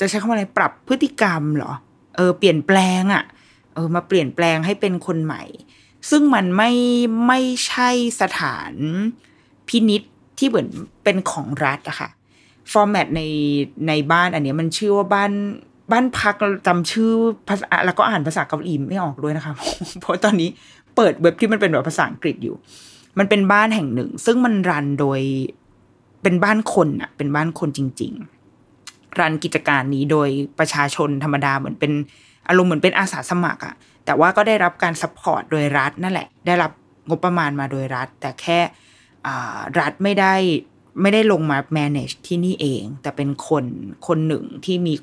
[0.00, 1.72] จะใช้คำว่าอะไรปรับพฤติกรรมเหรอ
[2.16, 3.24] เออเปลี่ยนแปลงอะ
[3.74, 5.42] เออมาเปลี่ยนแปลงให้เป็นคนใหม่
[6.10, 6.70] ซึ่งมันไม่
[7.26, 8.72] ไม่ใช่สถาน
[9.68, 10.02] พินิษ
[10.38, 10.68] ที่เหมือน
[11.04, 12.08] เป็นของรัฐอะค่ะ
[12.72, 13.22] ฟอร์แมตใน
[13.88, 15.32] ในบ้านอันนี้มันชื่อว่าบ้าน
[15.92, 16.34] บ้านพัก
[16.66, 17.10] จำชื่อ
[17.48, 19.52] ภาษาแล้วก็อ่านภาษาเกาหลีไม่ออกด้วยนะคะ
[20.00, 20.48] เพราะตอนนี้
[20.96, 22.56] เปิดเว็บที่มันเป็นแบบภาษาอังกฤษอยู่
[23.18, 25.20] มันเป็นบ้านแห่งหนึ่ง ซึ่งมันรันโดย
[26.22, 28.12] เป็นบ้านคนอะเป็นบ้านคนจริง
[28.66, 31.92] ๆ รันกิจการนี้โดยประชาชนธรรมดาเหมือนเป็น
[32.48, 36.70] อารมณ์เหมือนเป็นอาสาสมัครอะแต่ว่าก็ได้รับการ support โดยรัฐนั่นแหละ ได้รับ
[37.08, 38.58] งบประมาณมาโดยรัฐ แต่แค่
[39.80, 40.34] รัฐไม่ได้
[41.00, 43.64] ไม่ได้ลงมา manage ที่นี่เอง แต่เป็นคน
[44.06, 44.94] คนหนึ่งที่มี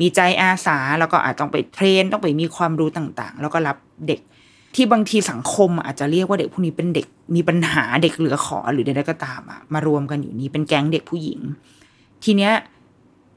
[0.00, 4.20] มีใจอาสา แล้วก็อาจต้องไป train ต้องไปมีความรู้ต่างๆ แล้วก็รับเด็ก
[4.74, 11.40] ที่บางทีสังคมอาจจะเรียกว่าเด็กพวกนี้เป็นเด็กมีปัญหาเด็กเหลือขอหรือใดๆก็ตามอะมารวมกันอยู่นี้เป็นแก๊งเด็กผู้หญิง
[12.24, 12.52] ทีเนี้ย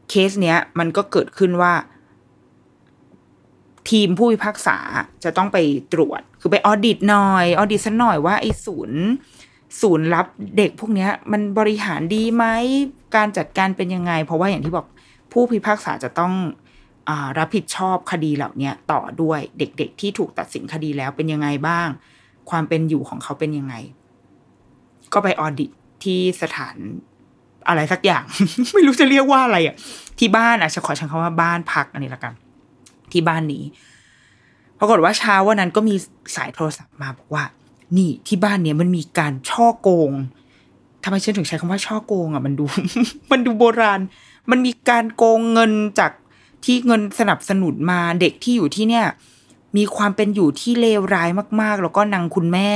[0.09, 1.73] เคสเนี้ย มันก็เกิดขึ้นว่า
[3.89, 4.77] ทีมผู้พิพากษา
[5.23, 5.57] จะต้องไป
[5.93, 9.01] ตรวจ คือไปออดิตหน่อยออดิตสักหน่อยว่าไอ้ศูนย์
[9.81, 10.25] ศูนย์รับ
[10.57, 12.45] เด็กพวกเนี้ย มันบริหารดีไหม
[13.15, 14.85] การจัดการเป็นยังไง เพราะว่าอย่างที่บอก
[15.31, 16.33] ผู้พิพากษาจะต้อง
[17.37, 21.87] รับผิดชอบคดีเหล่านี้ต่อด้วยเด็กๆ ที่ถูกตัดสินคดีแล้วเป็นยังไงบ้าง
[22.49, 23.75] ความเป็นอยู่ของเขาเป็นยังไง
[25.13, 25.69] ก็ไปออดิต
[26.03, 26.75] ที่สถาน
[27.67, 28.23] อะไรสักอย่าง
[28.73, 29.75] ไม่รู้จะเรียกว่าอะไรอะ
[30.19, 32.33] ที่บ้านอะจะขอใช้คำว่าบ้านพักอันนี้ละกัน
[33.11, 33.63] ที่บ้านนี้
[34.79, 35.95] ปรากฏว่าเช้าวันนั้นก็มี
[36.35, 37.43] สายโทรศัพท์มาบอกว่า
[37.97, 40.11] นี่ที่บ้านเนี้ยมันมีการช่อโกง
[41.03, 42.65] ทำไมฉันถึงใช้คำว่าช่อโกงอะ มันดู
[43.31, 43.99] มันดูโบราณ
[44.49, 46.11] มันมีการโกงเงินจาก
[46.65, 49.05] ที่เงินสนับสนุนมาเด็กที่อยู่ที่เนี่ย
[49.77, 51.29] มีความเป็นอยู่ที่เลวร้าย
[51.61, 52.71] มากๆ แล้วก็นางคุณแม่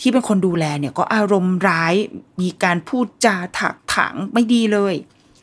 [0.00, 1.94] ที่เป็นคนดูแลเนี่ยก็อารมณ์ร้าย
[2.40, 4.94] มีการพูดจาถักถังไม่ดีเลย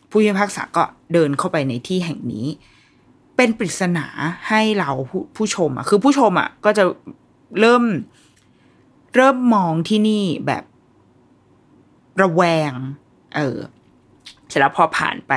[0.10, 2.47] ผู้พิพากษาก็เดินเข้าไปในที่แห่งนี้
[3.36, 4.08] เป็นปริศนา
[4.49, 6.84] ให้เราผู้ผู้ชมอะคือผู้ชมอะก็จะ
[7.60, 7.84] เริ่ม
[9.15, 10.63] เริ่มมองที่นี่แบบ
[12.21, 12.71] ระแวง
[13.36, 13.58] เออ
[14.47, 15.34] เสร็จแล้วพอผ่านไป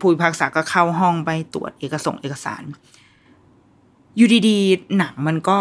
[0.00, 2.62] ผู้พิพากษาก็เข้าห้องไปตรวจเอกสงเอกสาร
[4.16, 5.58] อยู่ดีๆ หนังมันก็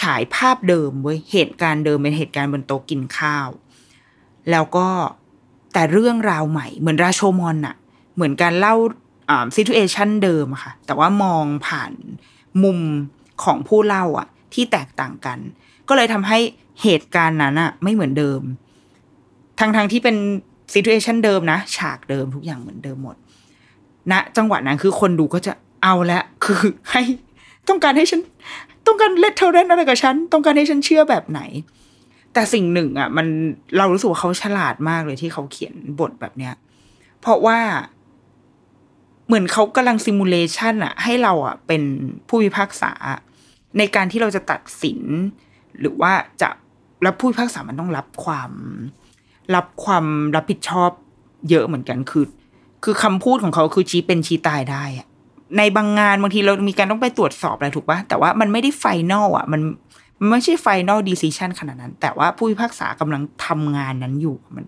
[0.00, 3.48] ฉายภาพเดิมเว้ยเหตุการณ์เดิมเป็นเหตุการณ์บนโต๊ะกินข้าว
[4.50, 4.88] แล้วก็
[5.72, 7.76] แต่เรื่องราวใหม่เหมือนราโชมอนอะ
[8.14, 8.74] เหมือนการเล่า
[9.30, 11.92] อ่า situation เดิมอะค่ะ แต่ว่ามองผ่าน
[12.62, 12.78] มุม
[13.44, 15.38] ของผู้เล่าอะที่แตกต่างกัน
[15.88, 16.38] ก็เลยทำให้
[16.82, 18.40] เหตุการณ์นั้นอะไม่เหมือนเดิม
[19.58, 20.16] ทั้งๆที่เป็น
[20.72, 23.16] situation เดิมนะ ฉากเดิมทุกอย่างเหมือนเดิมหมด
[24.10, 27.02] ณนะจังหวะนั้นคือคนดูก็จะเอาละคือให้
[27.68, 28.20] ต้องการให้ฉัน
[28.86, 31.40] ต้องการเลทเทอร์เรนอะไรกับฉัน ต้องการให้ฉันเชื่อแบบไหน
[32.32, 33.26] แต่สิ่งหนึ่งอะ มัน
[33.76, 36.54] เรารู้สึกว่าเขาฉลาดมากเลยที่เขาเขียนบทแบบเนี้ย
[37.20, 37.58] เพราะว่า
[39.26, 41.82] เหมือนเขากำลัง simulation อะให้เราอะเป็น
[42.28, 42.92] ผู้พิพากษา
[43.78, 45.00] ในการที่เราจะตัดสิน
[45.80, 46.48] หรือว่าจะ
[47.02, 48.50] แล้วผู้พิพากษามันต้องรับความ
[49.54, 50.04] รับความ
[50.36, 50.90] รับผิดชอบ
[51.50, 52.24] เยอะเหมือนกันคือ
[52.84, 55.06] คือคำพูดของเขาคือชี้เป็นชี้ตายได้อะ
[55.58, 59.60] ในบางงานบางทีเรามีการต้องไปตรวจสอบอะไรถูกปะแต่ว่ามันไม่ได้ final อะ มัน
[60.20, 64.64] มันไม่ใช่ final decision ขนาดนั้น แต่ว่าผู้พิพากษากำลังทำงานนั้นอยู่มัน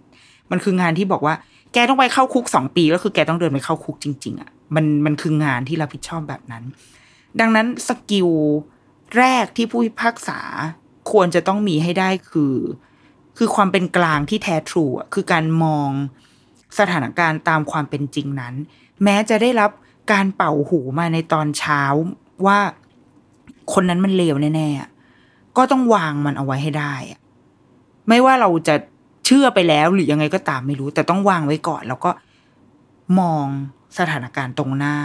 [0.51, 1.35] มันคืองานที่บอกว่า
[1.73, 6.65] แกต้องไปเข้าคุกสองปีก็คือแกต้องเดินไปเข้าคุกจริง ๆอะมันมันคืองานที่รับผิดชอบแบบนั้น
[7.41, 8.29] ดังนั้น skill
[9.19, 10.41] แรกที่ผู้พิพากษา
[11.13, 12.55] ควรจะต้องมีให้ได้คือ
[13.39, 15.91] คือความเป็นกลางที่แท้ทรูอะคือการมอง
[16.79, 18.55] สถานการณ์ตามความเป็นจริงนั้น
[19.05, 19.71] แม้จะได้รับ
[20.13, 21.83] การเป่าหูมาในตอนเช้า
[22.47, 22.59] ว่า
[23.73, 27.21] คนนั้นมันเลวแน่ๆก็ต้องวางมันเอาไว้ให้ได้อะ
[28.09, 28.75] ไม่ว่าเราจะ
[29.27, 32.11] เชื่อไปแล้วหรือยังไงก็ตามไม่รู้ แต่ต้องวางไว้ก่อน แล้วก็
[33.21, 33.47] มอง
[33.99, 34.97] สถานการณ์ตรงหน้า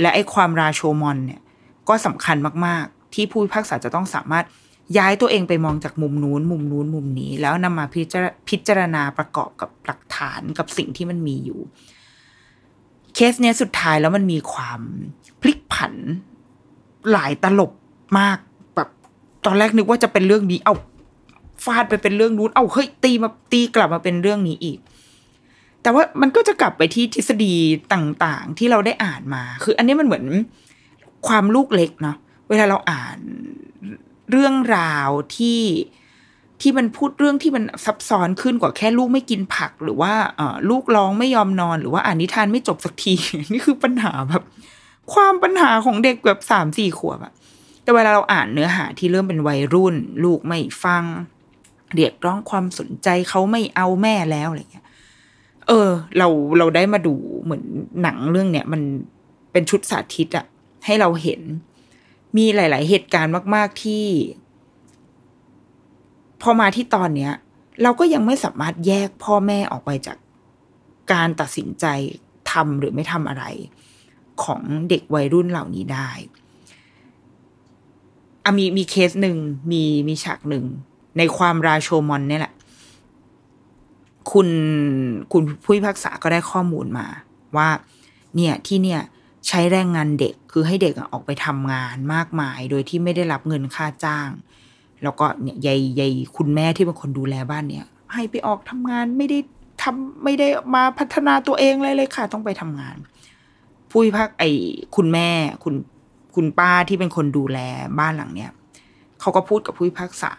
[0.00, 1.40] และไอ้ความราโชมอนเนี่ย
[1.88, 4.44] ก็สำคัญมาก ๆ ที่ผู้พิพากษาจะต้องสามารถ
[4.96, 11.60] ย้ายตัวเองไปมองจากมุมนู้น มุมนู้นมุมนี้ แล้วนำมาพิจารพจารณาประกอบกับหลักฐานกับสิ่งที่มันมีอยู่
[13.14, 14.80] เคสเนี้ยสุดท้ายแล้วมันมีความ
[15.40, 15.94] พลิกผัน
[17.12, 17.72] หลายตลบ
[18.18, 18.38] มาก
[18.74, 18.88] แบบ
[19.44, 20.74] ตอนแรกนึกว่าจะเป็นเรื่องนี้ เอา
[21.64, 24.78] ฟาดไปเป็นเรื่องนู้น เอาเฮ้ยตีมาตีกลับมาเป็นเรื่องนี้อีก
[25.82, 27.54] แต่ว่ามันก็จะกลับไปที่ทฤษฎี
[27.92, 30.24] ต่างๆ ที่เราได้อ่านมา คือ อันนี้มันเหมือน
[31.26, 32.16] ความลูกเล็กเนาะ
[32.48, 33.18] เวลาเราอ่าน
[34.30, 35.62] เรื่องราวที่
[36.60, 40.12] ที่มันพูดเรื่องที่มันซับซ้อนขึ้นกว่าแค่ลูกไม่กินผัก หรือว่า
[40.70, 43.14] ลูกร้องไม่ยอมนอน หรือว่าอ่านนิทานไม่จบสักที
[43.52, 44.42] นี่คือปัญหาแบบ
[45.12, 47.32] ความปัญหาของเด็กแบบสามสี่ขวบอะ
[47.82, 51.04] แต่เวลาเราอ่านเนื้อหาที่เริ่มเป็นวัยรุ่น ลูกไม่ฟัง
[51.94, 54.86] เรียกร้องความสนใจเขาไม่เอาแม่แล้วอะไรเงี้ย
[55.68, 55.88] เออ
[56.18, 57.14] เราเราได้มาดู
[57.44, 57.64] เหมือน
[58.02, 58.82] หนังเรื่องเนี้ยมัน
[59.52, 60.46] เป็นชุดสาธิตอะ
[60.84, 61.40] ให้เราเห็น
[62.36, 64.06] มีหลาย ๆ เหตุการณ์มาก ๆ ที่
[66.42, 67.32] พอมาที่ตอนเนี้ย
[67.82, 70.18] เราก็ยังไม่สามารถแยกพ่อแม่ออกไปจาก
[71.12, 71.86] การตัดสินใจ
[72.50, 73.44] ทำหรือไม่ทำอะไร
[74.42, 76.10] ของเด็กวัยรุ่นเหล่านี้ได้
[78.44, 79.36] อะมีมีเคสหนึ่ง
[79.70, 80.64] มีมีฉากหนึ่ง
[81.18, 82.54] ในความราโชมอนเนี่ยแหละ
[84.32, 84.48] คุณ
[85.32, 87.06] คุณผู้พิพากษาก็ได้ข้อมูลมา
[87.56, 87.68] ว่า
[88.36, 89.00] เนี่ยที่เนี่ย
[89.46, 94.28] ใช้แรงงานเด็ก คือให้เด็กออกไปทำงานมากมาย โดยที่ไม่ได้รับเงินค่าจ้าง
[95.02, 99.38] แล้วก็เนี่ยยายยายคุณแม่ที่เป็นคนดูแลบ้านเนี่ย ให้ไปออกทำงานไม่ได้
[99.82, 102.96] ทำไม่ได้มาพัฒนาตัวเองเลยเลยค่ะ ต้องไปทำงาน
[103.90, 104.44] ผู้พิพากษาไอ
[104.96, 105.28] คุณแม่
[105.64, 105.74] คุณ
[106.34, 107.58] คุณป้าที่เป็นคนดูแล
[107.98, 108.50] บ้านหลังเนี้ย
[109.20, 110.32] เขาก็พูดกับผู้พิพากษา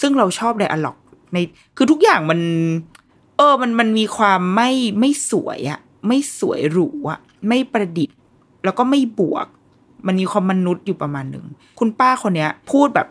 [0.00, 0.98] ซึ่งเราชอบไดอะล็อก
[1.32, 1.36] ใน
[1.76, 2.40] คือทุกอย่างมัน
[3.36, 8.17] เออมันมันมีความไม่ไม่สวยอะไม่สวยหรูอะไม่ประดิษฐ์
[8.64, 9.46] แล้วก็ไม่บวก
[10.06, 11.44] มันมีความมนุษย์อยู่ประมาณหนึ่ง
[11.78, 13.08] คุณป้าคนเนี้ย พูดแบบ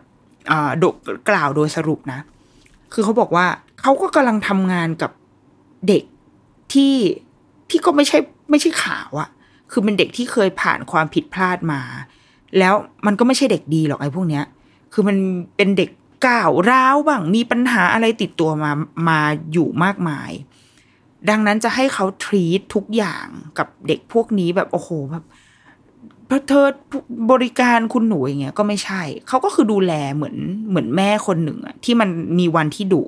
[0.51, 0.83] อ่าโด
[1.29, 2.19] กล่าวโดยสรุปนะ
[2.93, 3.45] คือเขาบอกว่า
[3.81, 5.11] เขาก็กำลังทำงานกับ
[5.87, 6.03] เด็ก
[6.73, 6.95] ที่
[7.69, 8.17] ที่ก็ไม่ใช่
[8.49, 9.29] ไม่ใช่ขาวอะ
[9.71, 11.81] คือเป็นเด็กที่เคยผ่านความผิดพลาดมา
[12.57, 12.73] แล้ว
[13.05, 14.43] มันก็ไม่ใช่เด็กดีหรอกไอ้พวกเนี้ย
[14.93, 15.17] คือมัน
[15.55, 15.89] เป็นเด็ก
[16.25, 18.71] ก้าวร้าวบ้างมีปัญหาอะไรติดตัวมา
[19.09, 19.19] มา
[19.53, 20.31] อยู่มากมาย
[21.29, 23.27] ดังนั้นจะให้เขาทรีตทุกอย่าง
[23.57, 25.25] กับเด็กพวกนี้แบบโอ้โหแบบ
[26.29, 26.67] พระเธอ
[27.31, 30.35] บริการคุณหนูอย่างเงี้ยก็ไม่ใช่ เขาก็คือดูแลเหมือน
[30.69, 33.03] เหมือนแม่คนหนึ่งอะที่มันมีวันที่ดุ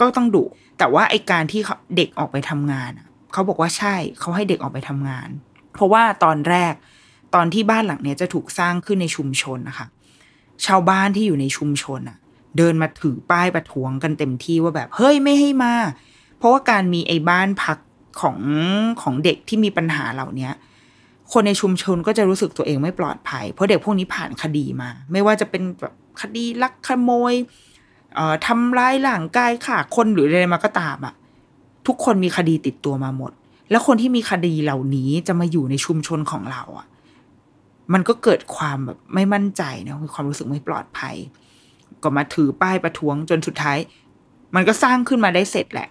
[0.00, 0.44] ก็ต้องดุ
[0.78, 1.60] แต่ว่าไอการที่
[1.96, 2.90] เด็กออกไปทำงาน
[3.32, 5.28] เขาบอกว่าใช่เขาให้เด็กออกไปทำงาน
[5.72, 6.74] เพราะว่าตอนแรก
[7.34, 9.86] ตอนที่บ้านหลังเนี้ยจะถูกสร้างขึ้นในชุมชนนะคะ
[10.66, 12.18] ชาวบ้านที่อยู่ในชุมชนอะ
[12.56, 15.74] เดินมาถือป้ายประท้วงกันเต็มที่ว่าแบบเฮ้ยไม่ให้มา
[16.40, 17.78] เพราะว่าการมีไอ้บ้านพัก
[18.20, 18.38] ของ
[19.02, 20.52] ของเด็กที่มีปัญหาเหล่าเนี้ย
[21.32, 27.34] คนในชุมชนก็จะรู้สึกตัวเองไม่ปลอดภัย เพราะเด็กพวกนี้ผ่านคดีมา ไม่ว่าจะเป็นแบบคดีลักขโมย
[28.14, 31.14] เอ่อทำร้ายร่างกายค่ะคนหรืออะไรมาก็ตามอะ
[31.86, 33.32] ทุกคนมีคดีติดตัวมาหมด
[33.70, 36.86] แล้วคนที่มีคดีเหล่านี้จะมาอยู่ในชุมชนของเราอะ
[37.92, 41.16] มันก็เกิดความแบบไม่มั่นใจนะมีความรู้สึกไม่ปลอดภัย
[42.02, 43.78] ก็มาถือป้ายประท้วงจนสุดท้าย
[44.54, 45.88] มันก็สร้างขึ้นมาได้เสร็จแหละ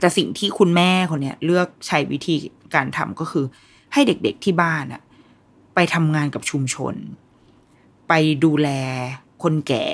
[0.00, 2.34] แต่สิ่งที่คุณแม่คนเนี้ยเลือกใช้วิธี
[2.74, 3.44] การทำก็คือ
[3.92, 5.02] ให้เด็กๆที่บ้านอะ
[5.74, 6.94] ไปทำงานกับชุมชน
[8.08, 8.12] ไป
[8.44, 8.68] ดูแล
[9.42, 9.84] คนแก่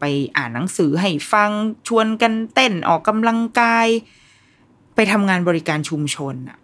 [0.00, 0.04] ไป
[0.36, 1.50] อ่านหนังสือให้ฟัง
[1.88, 3.88] ชวนกันเต้นออกกำลังกาย
[4.94, 6.58] ไปทำงานบริการชุมชนอะ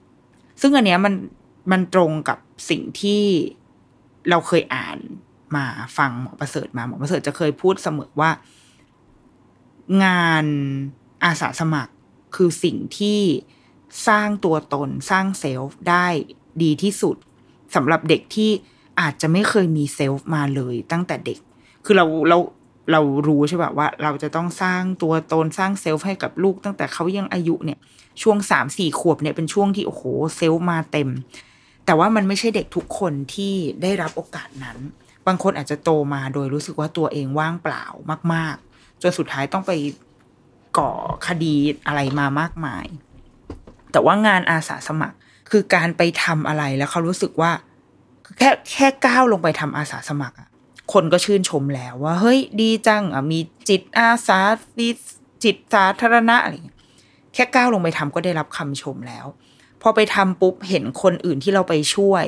[0.61, 1.15] ซึ่งอันเนี้ยมัน
[1.73, 2.39] มันตรงกับ
[2.71, 3.23] สิ่งที่
[4.31, 4.99] เราเคยอ่าน
[5.57, 5.65] มา
[5.99, 8.31] ฟังหมอประเสริฐมาหมอประเสริฐจะเคยพูดเสมอว่า
[10.05, 10.45] งาน
[11.25, 11.93] อาสาสมัคร
[12.35, 13.21] คือสิ่งที่
[14.09, 16.07] สร้างตัวตนสร้าง self ได้
[16.63, 17.17] ดีที่สุด
[17.75, 18.51] สำหรับเด็กที่
[19.01, 21.39] อาจจะไม่เคยมี self มาเลยตั้งแต่เด็ก
[21.85, 22.39] คือเราเรา
[22.93, 27.79] เรารู้ใช่ป่ะว่า เราจะต้องสร้างตัวตนสร้าง self ให้กับลูกตั้งแต่เขายังอายุเนี่ย
[28.23, 30.03] ช่วงสามสี่ขวบเนี่ยเป็นช่วงที่โอ้โห
[30.37, 31.09] self มาเต็ม
[31.87, 34.79] แต่ว่ามันไม่ใช่เด็กทุกคนที่ได้รับโอกาสนั้น
[35.27, 37.85] บางคนอาจจะโตมาโดยรู้สึกว่าตัวเองว่างเปล่า
[38.35, 39.73] มาก ๆ จนสุดท้ายต้องไป
[40.79, 40.91] ก่อ
[41.27, 41.55] คดี
[41.87, 42.87] อะไรมามากมาย
[43.93, 45.17] แต่ว่างานอาสาสมัคร
[45.51, 47.53] คือการไปทำอะไรแล้วเขารู้สึกว่า
[48.39, 50.49] แค่แค่ก้าวลงไปทำอาสาสมัครอะ
[50.93, 54.39] คนก็ชื่นชมแล้วว่า เฮ้ยดีจังอะมีจิตอาสา
[54.79, 54.89] มี
[55.45, 56.79] จิตสาธารณะอะไรอย่างเงี้ย
[57.35, 59.27] แค่ก้าวลงไปทำก็ได้รับคำชมแล้ว
[59.83, 62.25] พอไปทำปุ๊บเห็นคนอื่นที่เราไปช่วย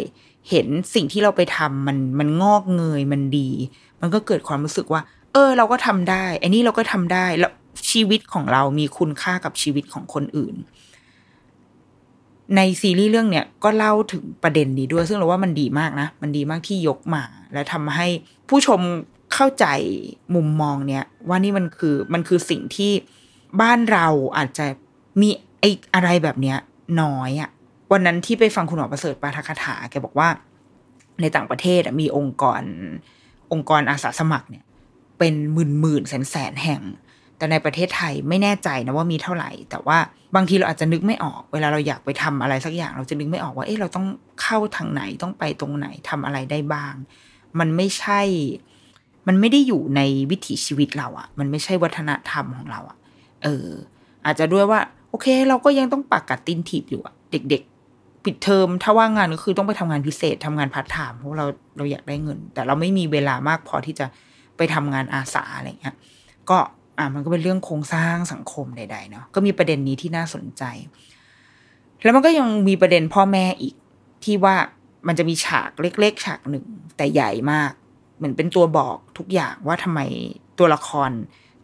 [0.51, 3.51] เห็นสิ่งที่เราไปทำมันมันงอกเงยมันดี
[4.01, 5.03] มันก็เกิดความรู้สึกว่า
[5.33, 7.53] เออ เราก็ทำได้ไอ้นี่เราก็ทำได้แล้ว
[7.91, 10.55] ชีวิตของเรามีคุณค่ากับชีวิตของคนอื่น
[12.57, 18.07] ในซีรีส์เรื่องเนี้ยก็เล่าถึงประเด็นนี้ด้วย ซึ่งเราว่ามันดีมากนะ มันดีมากที่ยกมา และทำให้
[18.49, 18.81] ผู้ชม
[19.35, 19.67] เข้าใจ
[20.35, 22.93] มุมมองเนี้ยว่านี่มันคือมันคือสิ่งที่
[23.61, 24.07] บ้านเรา
[24.37, 24.67] อาจจะ
[25.21, 25.31] มี
[25.61, 26.59] ไออะไรแบบเนี้ย
[27.01, 27.51] น้อยอะ
[27.93, 30.29] วันนั้นที่ไปฟังคุณหมอประเสริฐปาทคถาแกบอกว่า
[31.21, 32.63] ในต่างประเทศมีองค์กร
[33.53, 34.65] องค์กรอาสาสมัครเนี่ย
[35.19, 36.81] เป็นหมื่นหมื่นแสนแสนแห่ง
[37.43, 39.99] แต่ในประเทศไทยไม่แน่ใจนะว่ามีเท่าไหร่ แต่ว่า
[40.35, 44.07] บางทีเราอาจจะนึกไม่ออก เวลาเราอยากไปทำอะไรสักอย่าง เราจะนึกไม่ออกว่า เอ๊ะเราต้อง
[44.43, 46.95] เข้าทางไหนต้องไปตรงไหนทำอะไรได้บ้าง
[47.59, 48.21] มันไม่ใช่
[49.27, 50.01] มันไม่ได้อยู่ใน
[50.31, 52.97] วิถีชีวิตเราอะมันไม่ใช่วัฒนธรรมของเราอะ
[53.43, 53.67] เออ
[54.27, 57.63] อาจจะด้วยว่า โอเค เราก็ยังต้องปักกัดตินถีบอยู่อะเด็ก
[57.95, 64.07] ๆ ปิดเทอมถ้าว่างงานก็คือต้องไปทำงานพิเศษทำงานพาร์ทไทม์เพราะเราเราอยากได้เงิน แต่เราไม่มีเวลามากพอที่จะ
[64.57, 65.97] ไปทำงานอาสาอะไรเงี้ย
[66.51, 66.59] ก็
[66.99, 70.63] อ่ามันก็เป็นเรื่องโครงสร้างสังคมใด ๆ เนาะก็มีประเด็นนี้ที่น่าสนใจ
[72.03, 73.75] แล้วมันก็ยังมีประเด็นพ่อแม่อีก
[74.25, 74.57] ที่ว่า
[75.07, 76.65] มันจะมีฉากเล็ก ๆ ฉากหนึ่ง
[76.97, 77.73] แต่ใหญ่มาก
[78.17, 80.01] เหมือนเป็นตัวบอกทุกอย่างว่าทำไม
[80.59, 81.11] ตัวละคร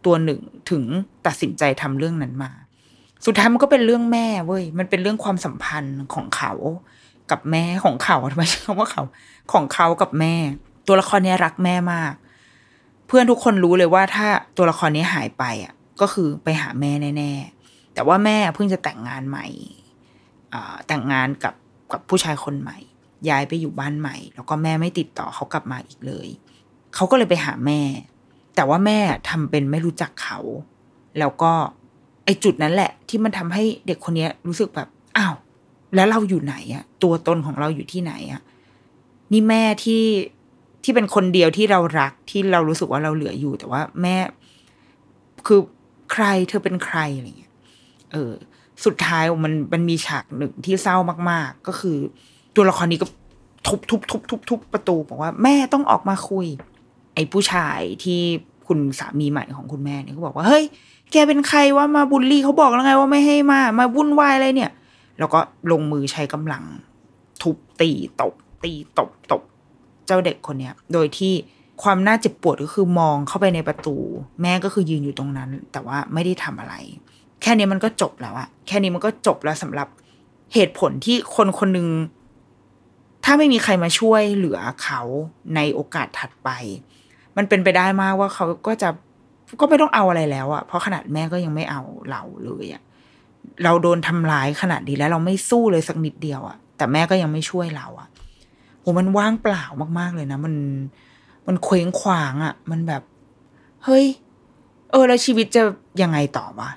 [0.05, 0.39] ตัวหนึ่ง
[0.71, 0.83] ถึง
[1.25, 2.51] ตัดสินใจทำเรื่องนั้นมา
[3.25, 6.53] สุดท้ายมันก็เป็นเรื่องแม่เว้ยมันเป็นเรื่องความสัมพันธ์ของเขา
[7.31, 9.03] กับแม่ของเขาทำไมใช้คำว่าเขา
[9.53, 10.33] ของเขากับแม่
[10.87, 12.13] ตัวละครเนี้ยรักแม่มาก
[13.09, 19.47] เพื่อนทุกคนรู้เลยว่าถ้าตัวละครนี้หายไปอะก็คือไปหาแม่แน่ๆ แต่ว่าแม่เพิ่งจะแต่งงานใหม่
[20.87, 21.53] แต่งงานกับ
[21.91, 22.77] กับผู้ชายคนใหม่
[23.29, 26.27] ย้ายไปอยู่บ้านใหม่ แล้วก็แม่ไม่ติดต่อเขากลับมาอีกเลย
[26.95, 27.81] เขาก็เลยไปหาแม่
[28.55, 30.39] แต่ว่าแม่ทำเป็นไม่รู้จักเขา
[31.19, 31.51] แล้วก็
[32.25, 35.35] ไอ้จุดนั้นแหละ ที่มันทำให้เด็กคนนี้รู้สึกแบบอ้าว
[35.95, 38.41] แล้วเราอยู่ไหนอะตัวตนของเราอยู่ที่ไหนอะ
[39.31, 40.03] นี่แม่ที่
[40.89, 44.17] ที่เป็นคนเดียวที่เรารักที่เรารู้สึกว่าเราเหลืออยู่ แต่ว่าแม่
[45.47, 45.59] คือ
[46.11, 47.53] ใครเธอเป็นใครอะไรเงี้ย
[48.11, 48.31] เออ
[48.85, 50.97] สุดท้ายมันมันมีฉากหนึ่งที่เศร้า
[51.31, 51.97] มาก ๆ ก็คือ
[52.55, 53.07] ตัวละครนี้ก็
[53.67, 56.45] ทุบทุบทุบทุบทุบประตูบอกว่าแม่ต้องออกมาคุย
[57.15, 58.19] ไอ้ผู้ชายที่
[58.67, 60.63] คุณสามีใหม่ของคุณแม่เนี่ยก็บอกว่าเฮ้ย
[61.11, 64.71] แกเป็นใครว่ามาบูลลี่เขาบอกแล้วไงว่าไม่ให้มา มาวุ่นวายอะไรเนี่ย
[65.19, 65.39] แล้วก็
[65.71, 66.63] ลงมือใช้กำลัง
[67.41, 69.41] ทุบตีตบตีตบตบ
[70.09, 71.33] เจ้าเด็กคนเนี้ย โดยที่
[71.83, 73.95] ความน่าเจ็บปวดก็คือมองเข้าไปในประตู
[74.41, 76.75] แม่ก็คือยืนอยู่ตรงนั้น แต่ว่าไม่ได้ทำอะไร
[77.41, 79.87] แค่นี้มันก็จบแล้วอะแค่นี้มันก็จบแล้วสำหรับ
[80.53, 81.87] เหตุผลที่คนคนหนึ่ง
[83.23, 85.01] ถ้าไม่มีใครมาช่วยเหลือเขา
[85.55, 86.49] ในโอกาสถัดไป
[87.37, 88.89] มันเป็นไปได้มากว่าเขาก็จะ
[89.61, 92.81] ก็ไม่ต้องเอาอะไรแล้วอะเพราะขนาดแม่ก็ยังไม่เอาเราเลยอะ
[93.63, 98.07] เราโดนทำร้ายขนาดนี้แล้วเราไม่สู้เลยสักนิดเดียวอะแต่แม่ก็ยังไม่ช่วยเราอะ
[98.81, 99.65] โหมันว่างเปล่า
[99.99, 100.53] มากๆเลยนะ มัน
[101.47, 103.01] มันเคว้งควางอะมันแบบ
[103.83, 104.05] เฮ้ย
[104.91, 105.63] เออ แล้วชีวิตจะ
[106.01, 106.69] ยังไงต่อวะ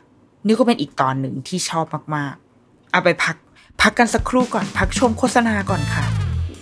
[0.47, 1.85] นี่ก็เป็นอีกตอนหนึ่งที่ชอบ
[2.17, 3.37] มากๆ เอาไปพัก
[3.83, 6.05] พักกันสักครู่ก่อน พักชมโฆษณาก่อนค่ะ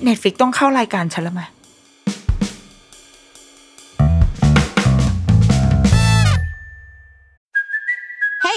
[0.03, 1.42] เน็ตฟิกต้องเข้ารายการฉันแล้วไหม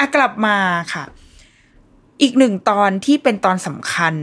[0.00, 0.56] อะกลับมา
[0.94, 1.04] ค่ะ
[2.22, 4.14] อีกหนึ่งตอนที่เป็นตอนสำคัญ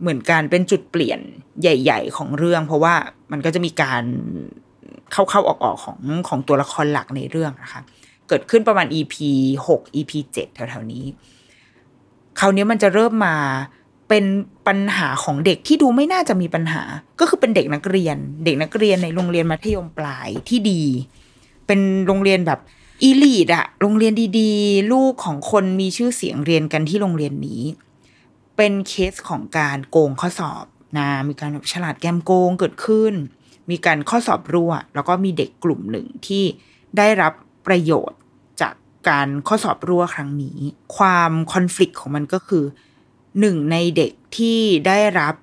[0.00, 1.20] เหมือนกันเป็นจุดเปลี่ยน
[1.60, 2.94] ใหญ่ ๆ ของเรื่อง เพราะว่า
[3.32, 4.02] มันก็จะมีการ
[5.12, 7.80] เข้าๆออกๆของของตัวละครหลักในเรื่องนะคะ
[8.28, 9.14] เกิดขึ้นประมาณ EP
[9.68, 11.04] หก EP เจ็ดแถวๆนี้
[12.38, 13.36] คราวนี้มันจะเริ่มมา
[14.08, 14.24] เป็น
[14.66, 16.82] ปัญหาของเด็กที่ดูไม่น่าจะมีปัญหา
[17.20, 20.82] ก็คือเป็นเด็กนักเรียน เด็กนักเรียนในโรงเรียนมัธยมปลายที่ดี
[21.66, 22.60] เป็นโรงเรียนแบบ
[23.02, 27.62] อีลีดอะโรงเรียนดีๆ ลูกของคนมีชื่อเสียงเรียนกันที่โรงเรียนนี้
[28.56, 30.64] เป็นเคสของการโกงข้อสอบ
[30.98, 33.12] นะมีการฉลาดแกมโกงเกิดขึ้น
[33.70, 36.44] มีการข้อสอบรั่ว แล้วก็มีเด็กกลุ่มหนึ่งที่
[36.96, 37.32] ได้รับ
[37.66, 38.18] ประโยชน์
[38.60, 38.74] จาก
[39.08, 40.58] การข้อสอบรั่วครั้งนี้
[40.96, 42.64] ความคอน FLICT ของมันก็คือ
[43.40, 45.34] หนึ่งในเด็กที่ได้รับ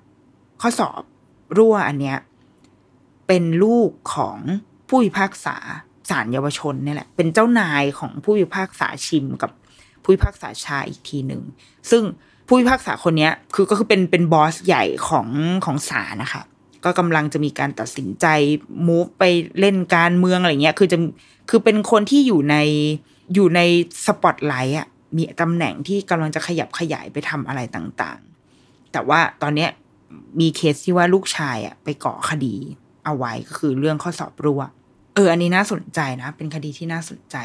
[0.60, 1.02] ข้อสอบ
[1.56, 2.18] รั่วอันเนี้ย
[3.26, 4.38] เป็นลูกของ
[4.88, 5.56] ผู้พิพากษา
[6.12, 9.50] ศาลเยาวชนเนี่ยแหละ เป็นเจ้านายของผู้พิพากษาชิมกับ
[10.02, 11.42] ผู้พิพากษาชายอีกทีหนึ่ง
[11.90, 12.02] ซึ่ง
[12.46, 15.28] ผู้พิพากษาคนนี้คือก็คือเป็นเป็น boss ใหญ่ของ
[15.64, 16.42] ของศาลนะคะ
[16.84, 18.26] ก็กำลังจะมีการตัดสินใจ
[18.86, 19.24] move ไป
[19.60, 20.98] เล่นการเมืองอะไรเงี้ย คือจะ
[21.50, 22.56] คือเป็นคนที่อยู่ใน
[23.34, 23.60] อยู่ใน
[24.06, 29.70] สปอตไลท์อะมีตำแหน่งที่กำลังจะขยับขยายไปทำอะไรต่างๆ แต่ว่าตอนเนี้ย
[30.40, 32.54] มีเคสที่ว่าลูกชายอะไปก่อคดี
[33.04, 34.62] เอาไว้ก็คือเรื่องข้อสอบรั่ว
[35.14, 37.36] เออ อันนี้น่าสนใจนะ เป็นคดีที่น่าสนใจ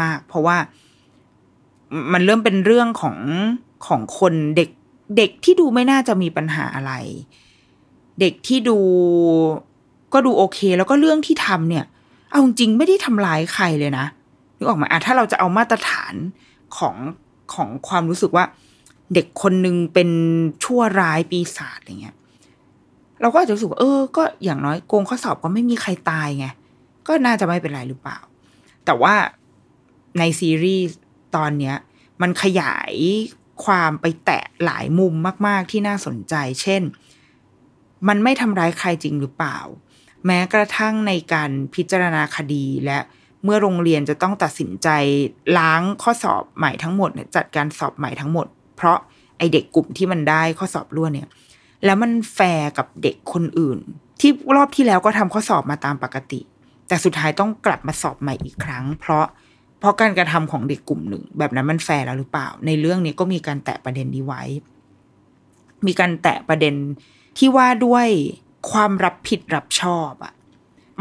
[0.00, 0.56] มาก ๆ เพราะว่า
[2.12, 3.16] มันเริ่มเป็นเรื่องของ
[3.86, 4.70] ของคนเด็ก
[5.16, 6.92] เด็กที่ดูไม่น่าจะมีปัญหาอะไร
[8.20, 8.78] เด็กที่ดู
[10.12, 11.84] ก็ดูโอเค แล้วก็เรื่องที่ทำเนี่ย
[12.30, 14.06] เอาจริงไม่ได้ทำร้ายใครเลยนะ
[14.56, 16.14] นึกออกไหมอะถ้าเราจะเอามาตรฐาน
[16.76, 16.94] ของ
[17.54, 18.44] ของความรู้สึกว่า
[19.14, 20.08] เด็กคนหนึ่งเป็น
[20.64, 22.16] ชั่วร้ายปีศาจอะไรเงี้ย
[23.20, 26.46] เราก็อาจจะรู้สึกว่าเออ ก็อย่างน้อยโกงข้อสอบก็ไม่มีใครตายไง
[27.06, 28.18] ก็น่าจะไม่เป็นไรหรือเปล่า
[28.84, 29.14] แต่ว่า
[30.18, 30.96] ในซีรีส์
[31.36, 31.76] ตอนเนี้ย
[32.22, 32.92] มันขยาย
[33.64, 35.12] ความไปแตะหลายมุม
[35.46, 36.82] มาก ๆ ที่น่าสนใจ เช่น
[38.08, 39.58] มันไม่ทำร้ายใครจริงหรือเปล่า
[40.26, 42.98] แม้กระทั่งในการพิจารณาคดีและ
[43.44, 44.88] เมื่อโรงเรียนจะต้องตัดสินใจ
[45.58, 48.46] ล้างข้อสอบใหม่ทั้งหมดจัดการสอบใหม่ทั้งหมด
[48.76, 48.98] เพราะ
[49.38, 51.28] ไอเด็กกลุ่มที่มันได้ข้อสอบรั่วเนี่ย
[51.84, 53.78] แล้วมันแฟร์กับเด็กคนอื่น
[54.20, 56.40] ที่รอบที่แล้วก็ทำข้อสอบมาตามปกติ
[56.88, 59.24] แต่สุดท้ายต้องกลับมาสอบใหม่อีกครั้ง เพราะ
[59.80, 64.42] เพราะการกระทำของเด็กกลุ่มหนึ่ง แบบนั้นมันแฟร์แล้วหรือเปล่า ในเรื่องนี้ก็มีการแตะประเด็นนี้ไว้
[65.86, 66.74] มีการแตะประเด็น
[67.38, 68.06] ที่ว่าด้วย
[68.70, 70.34] ความรับผิดรับชอบอะ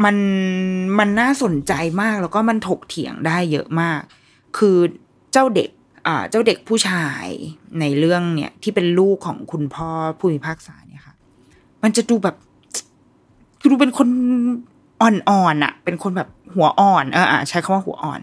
[0.04, 0.16] มัน
[1.00, 4.02] มันน่าสนใจมากแล้วก็มันถกเถียงได้เยอะมาก
[4.58, 4.78] คือ
[5.32, 5.70] เจ้าเด็ก
[6.08, 7.26] อ่าเจ้าเด็กผู้ชาย
[7.80, 11.16] ในเรื่องเนี่ยที่เป็นลูกของคุณพ่อผู้พิพากษาเนี่ยค่ะ
[11.84, 12.36] มันจะดูแบบ
[13.60, 14.08] คือดูเป็นคน
[15.02, 18.22] อ่อนๆอะเป็นคนแบบหัวอ่อนเออใช้คำว่าหัวอ่อน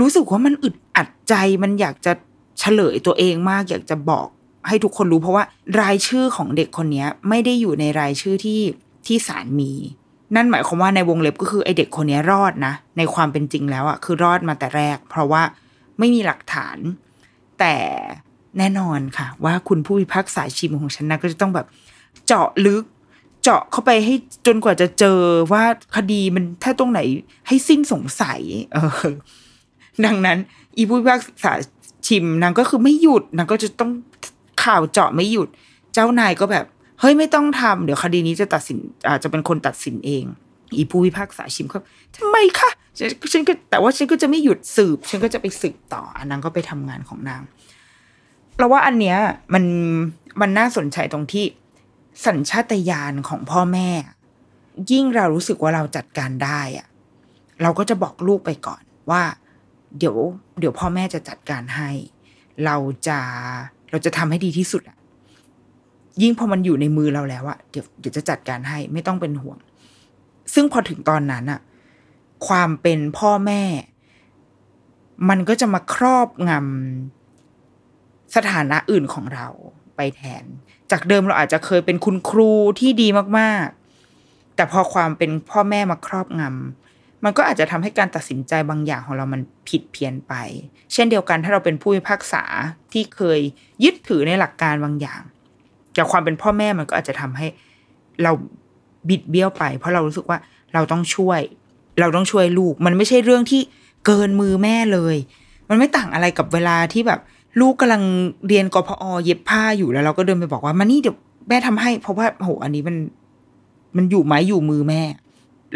[0.00, 2.12] รู้สึกว่ามันอึดอัดใจมันอยากจะ
[2.58, 4.26] เฉลยตัวเองมาก อยากจะบอก
[4.68, 5.44] ให้ทุกคนรู้เพราะว่า
[5.80, 8.60] รายชื่อของเด็กคนนี้ไม่ได้อยู่ในรายชื่อที่
[9.06, 9.72] ที่ศาลมี
[10.34, 15.42] นั่นหมายความว่าในวงเล็บก็คือไอเด็กคนนี้รอดนะ ในความเป็นจริงแล้วอะคือรอดมาแต่แรก เพราะว่า
[15.98, 16.78] ไม่มีหลักฐาน
[17.58, 17.74] แต่
[18.58, 21.66] แน่นอนค่ะ ว่าคุณผู้พิพากษาชิมของฉันนะก็จะต้องแบบ
[22.26, 22.84] เจาะลึก
[23.42, 24.14] เจาะเข้าไปให้
[24.46, 25.18] จนกว่าจะเจอ
[25.52, 25.64] ว่า
[25.96, 27.00] คดีมันถ้าตรงไหน
[27.48, 28.40] ให้สิ้นสงสัย
[28.72, 28.78] เอ
[29.08, 29.12] อ
[30.06, 30.38] ดังนั้น
[30.76, 31.52] อีผู้พิพากษา
[32.06, 33.90] ชิมนางก็คือไม่หยุดนางก็จะต้อง
[34.64, 35.48] ข่าวเจาะไม่หยุด
[35.94, 36.64] เจ้านายก็แบบ
[37.00, 38.78] เฮ้ยไม่ต้องทำเดี๋ยวคดีนี้จะตัดสิน
[39.08, 40.24] อาจจะเป็นคนตัดสินเอง
[40.76, 41.80] อีผู้พิพากษาชิมเขา
[42.16, 47.42] ทำไมคะฉันฉันก็แต่ว่าฉันก็จะไม่หยุดสืบ ฉันก็จะไปสืบต่ออันนางก็ไปทำงานของนาง
[48.58, 49.18] เราว่าอันเนี้ย
[49.54, 49.64] มัน
[50.40, 51.44] มันน่าสนใจตรงที่
[52.26, 53.88] สัญชาตญาณของพ่อแม่
[54.90, 56.86] ยิ่งเรารู้สึกว่าเราจัดการได้อะ
[57.62, 59.22] เราก็จะบอกลูกไปก่อนว่า
[59.98, 60.16] เดี๋ยว
[60.60, 61.90] เดี๋ยวพ่อแม่จะจัดการให้
[62.64, 62.76] เรา
[63.08, 63.18] จะ
[63.90, 64.96] เราจะทำให้ดีที่สุดอะ
[66.22, 69.58] ยิ่งพอมันอยู่ในมือเราแล้วอะเดี๋ยวเดี๋ยวจะจัดการให้ไม่ต้องเป็นห่วง
[70.54, 71.60] ซึ่งพอถึงตอนนั้นอะ
[72.46, 73.62] ความเป็นพ่อแม่
[75.28, 79.46] มันก็จะมาครอบงำสถานะอื่นของเรา
[79.98, 80.44] ไปแทน
[80.90, 90.34] จากเดิมเราอาจจะเคยเป็นคุณครูที่ดีมากๆ แต่พอความเป็นพ่อแม่มาครอบงำมันก็อาจจะทำให้การตัดสินใจบางอย่างของเรามันผิดเพี้ยนไป
[90.92, 92.42] เช่นเดียวกันถ้าเราเป็นผู้พิพากษา
[92.92, 93.40] ที่เคย
[93.84, 95.20] ยึดถือในหลักการบางอย่าง
[95.96, 97.46] จากความเป็นพ่อแม่มันก็อาจจะทำให้
[98.22, 98.32] เรา
[99.08, 100.38] บิดเบี้ยวไป เพราะเรารู้สึกว่า
[100.74, 101.40] เราต้องช่วย
[102.00, 103.60] เราต้องช่วยลูก มันไม่ใช่เรื่องที่
[104.06, 105.16] เกินมือแม่เลย
[105.68, 107.20] มันไม่ต่างอะไรกับเวลาที่แบบ
[107.60, 108.02] ลูกกำลัง
[108.46, 111.16] เรียนกพอเย็บผ้าอยู่แล้วเราก็เดินไปบอกว่ามานี่เดี๋ยว
[111.48, 112.96] แม่ทำให้ เพราะว่าโหอันนี้มัน
[113.96, 115.02] มันอยู่ไม้อยู่มือแม่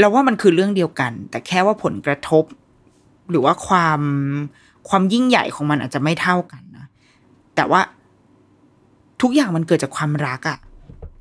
[0.01, 2.45] เราว่ามันคือเรื่องเดียวกัน แต่แค่ว่าผลกระทบ
[3.31, 4.01] หรือว่าความ
[4.89, 6.87] ความยิ่งใหญ่ของมันอาจจะไม่เท่ากันนะ
[7.57, 7.81] แต่ว่า
[9.23, 10.59] ทุกอย่างมันเกิดจากความรักอะ่ะ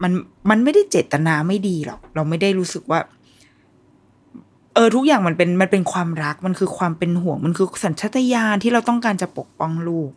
[0.04, 0.12] มัน
[0.50, 3.00] มันไม่ได้เจตนาไม่ดีหรอกเราไม่ได้รู้สึกว่า
[4.74, 10.10] เออทุกอย่างมันเป็นมันเป็นความรักมันคือความเป็นห่วง มันคือสัญชาตญาณที่เราต้องการจะปกป้องลูก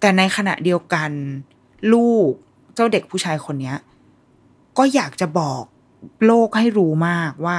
[0.00, 1.10] แต่ในขณะเดียวกัน
[1.92, 2.30] ลูก
[2.74, 3.76] เจ้าเด็กผู้ชายคนเนี้ย
[4.78, 5.62] ก็อยากจะบอก
[6.26, 7.58] โลกให้รู้มากว่า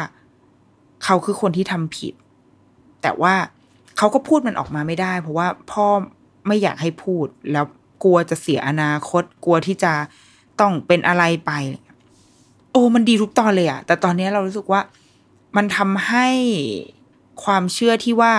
[1.04, 2.14] เขาคือคนที่ทำผิด
[3.02, 3.36] แต่ว่า
[3.98, 5.86] เขาก็พูดมันออกมาไม่ได้ เพราะว่าพ่อ
[6.48, 7.66] ไม่อยากให้พูดแล้ว
[8.04, 9.94] กลัวจะเสียอนาคต กลัวที่จะ
[10.60, 11.52] ต้องเป็นอะไรไป
[12.72, 14.82] โอ้มันดีทุกตอนเลยอะแต่ตอนนี้เรารู้สึกว่า
[15.58, 16.28] มันทำให้
[17.44, 18.34] ความเชื่อที่ว่า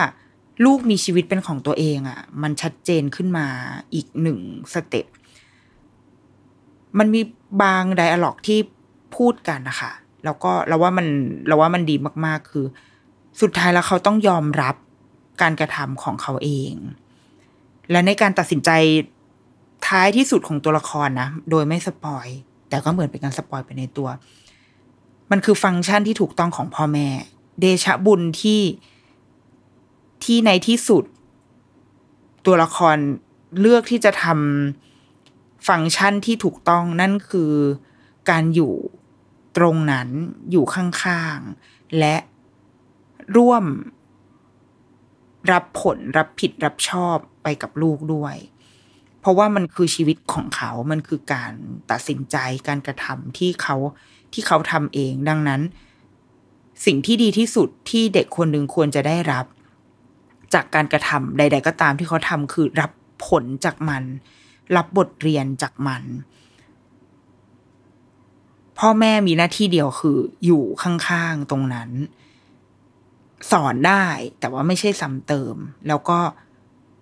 [0.64, 3.46] ลูกมีชีวิตเป็นของตัวเองอะมันชัดเจนขึ้นมา
[3.94, 4.38] อีกหนึ่ง
[4.74, 5.06] step
[6.98, 7.20] มันมี
[7.62, 8.58] บาง dialogue ที่
[9.16, 9.92] พูดกันนะคะ
[10.24, 11.06] แล้วก็เราว่ามัน
[11.48, 12.66] เราว่ามันดีมาก ๆ คือ
[13.40, 14.76] สุดท้ายแล้วเขาต้องยอมรับ
[15.42, 16.72] การกระทำของเขาเอง
[17.90, 18.70] และในการตัดสินใจ
[19.88, 22.26] ท้ายที่สุดของตัวละครนะโดยไม่ spoil
[22.68, 24.08] แต่ก็เหมือนเป็นการ spoil ไปในตัว
[25.30, 27.08] มันคือฟังก์ชันที่ถูกต้องของพ่อแม่
[27.60, 28.60] เดชะบุญที่
[30.24, 31.04] ที่ในที่สุด
[32.46, 32.96] ตัวละคร
[33.60, 37.52] เลือกที่จะทำฟังก์ชันที่ถูกต้องนั่นคือ
[38.30, 38.74] การอยู่
[39.56, 40.08] ตรงนั้น
[40.50, 42.16] อยู่ข้างๆ และ
[43.36, 43.64] ร่วม
[45.52, 48.36] รับผลรับผิดรับชอบไปกับลูกด้วย
[49.20, 51.52] เพราะว่ามันคือชีวิตของเขา มันคือการ
[51.90, 52.36] ตัดสินใจ
[52.68, 53.76] การกระทำที่เขา
[54.32, 55.62] ที่เขาทำเอง ดังนั้น
[56.86, 59.46] สิ่งที่ดีที่สุดที่เด็กคนหนึ่งควรจะได้รับ
[60.54, 62.92] จากการกระทำใด ๆ ก็ตามที่เขาทำคือรับ
[63.26, 64.02] ผลจากมัน
[64.76, 66.02] รับบทเรียนจากมัน
[68.78, 71.90] พ่อแม่มีหน้าที่เดียวคืออยู่ข้างๆตรงนั้น
[73.50, 74.04] สอนได้
[74.40, 75.54] แต่ว่าไม่ใช่ซ้ำเติม
[75.88, 76.18] แล้วก็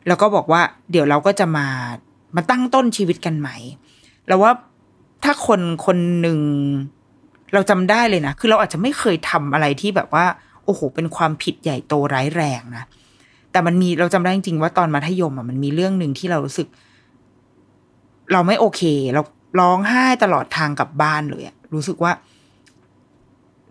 [0.07, 1.67] แล้วก็บอกว่า เดี๋ยวเราก็จะมา
[2.37, 3.57] มาตั้งต้นชีวิตกันใหม่
[4.29, 4.53] แล้วว่า
[5.25, 6.41] ถ้าคนคนหนึ่ง
[7.53, 10.27] เราจำได้เลยนะ คือเราอาจจะไม่เคยทำอะไรที่แบบว่า
[10.65, 12.85] โอ้โห เป็นความผิดใหญ่โตร้ายแรงนะ
[13.57, 16.69] แต่มันมีเราจำได้จริงๆว่าตอนมัธยมอะมันมีเรื่องหนึ่งที่เรารู้สึก
[18.33, 18.83] เราไม่โอเค
[19.15, 19.23] เรา
[19.61, 22.13] ร้องไห้ตลอดทางกลับบ้านเลยอะรู้สึกว่า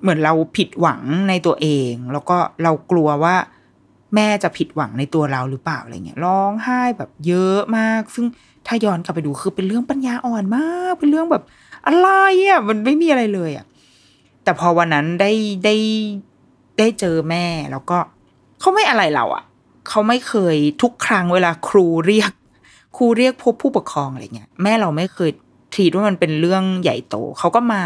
[0.02, 3.36] เหมือนเราผิดหวังในตัวเอง แล้วก็เรากลัวว่า
[4.16, 8.26] แม่จะผิดหวังในตัวเราหรือเปล่าอะไรเงี้ยร้องไห้แบบเยอะมาก ซึ่ง
[8.68, 11.44] ถ้าย้อนกลับไปดูคือเป็นเรื่องปัญญาอ่อนมาก เป็นเรื่องแบบ
[11.88, 12.10] อะไร
[12.48, 13.66] อะมันไม่มีอะไรเลยอะ
[14.44, 15.32] แต่พอวันนั้นได้
[15.66, 15.76] ได้
[16.78, 17.98] ได้เจอแม่แล้วก็
[18.60, 19.44] เขาไม่อะไรเราอะ
[19.90, 22.32] เขาไม่เคยทุกครั้งเวลาครูเรียก
[22.98, 25.32] ครูเรียกพบผู้ปกครองอะไรเงี้ยแม่เราไม่เคย
[25.76, 27.84] ทีดว่ามันเป็นเรื่องใหญ่โตเขาก็มา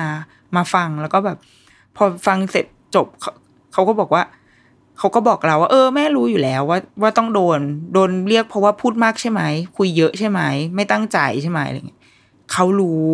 [0.55, 1.37] มาฟังแล้วก็แบบ
[1.95, 3.31] พอฟังเสร็จจบเขา
[3.73, 4.23] เขาก็บอกว่า
[4.97, 7.59] เขาก็บอกเราว่าเออแม่รู้อยู่แล้วว่าว่าต้องโดน
[7.93, 9.41] โดนเรียกเพราะว่าพูดมากใช่ไหม
[9.77, 10.41] คุยเยอะใช่ไหม
[10.75, 12.01] ไม่ตั้งใจใช่ไหมอะไรเงี้ย
[12.51, 13.05] เขารู้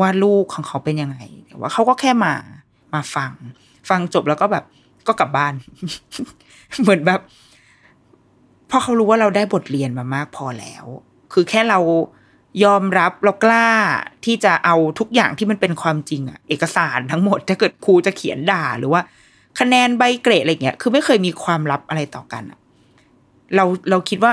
[0.00, 2.34] ว่าลูกของเขาเป็นยังไงแต่ว่าเขาก็แค่มา
[2.94, 3.32] มาฟัง
[3.88, 4.64] ฟังจบแล้วก็แบบ
[5.06, 5.54] ก็กลับบ้าน
[6.80, 7.20] เหมือนแบบ
[8.68, 10.84] เพราะเขารู้ว่าเราได้บทเรียนมามากพอแล้ว
[11.32, 11.78] คือแค่เรา
[12.64, 13.68] ยอมรับเรากล้า
[14.24, 19.02] ที่จะเอาทุกอย่างที่มันเป็นความจริงอะเอกสารทั้งหมด ถ้าเกิดครูจะเขียนด่าหรือว่า
[19.58, 22.58] คะแนนใบเกรดอะไรเงี้ยคือไม่เคยมีความลับอะไรต่อกันอะ
[23.54, 24.32] เราเราคิดว่า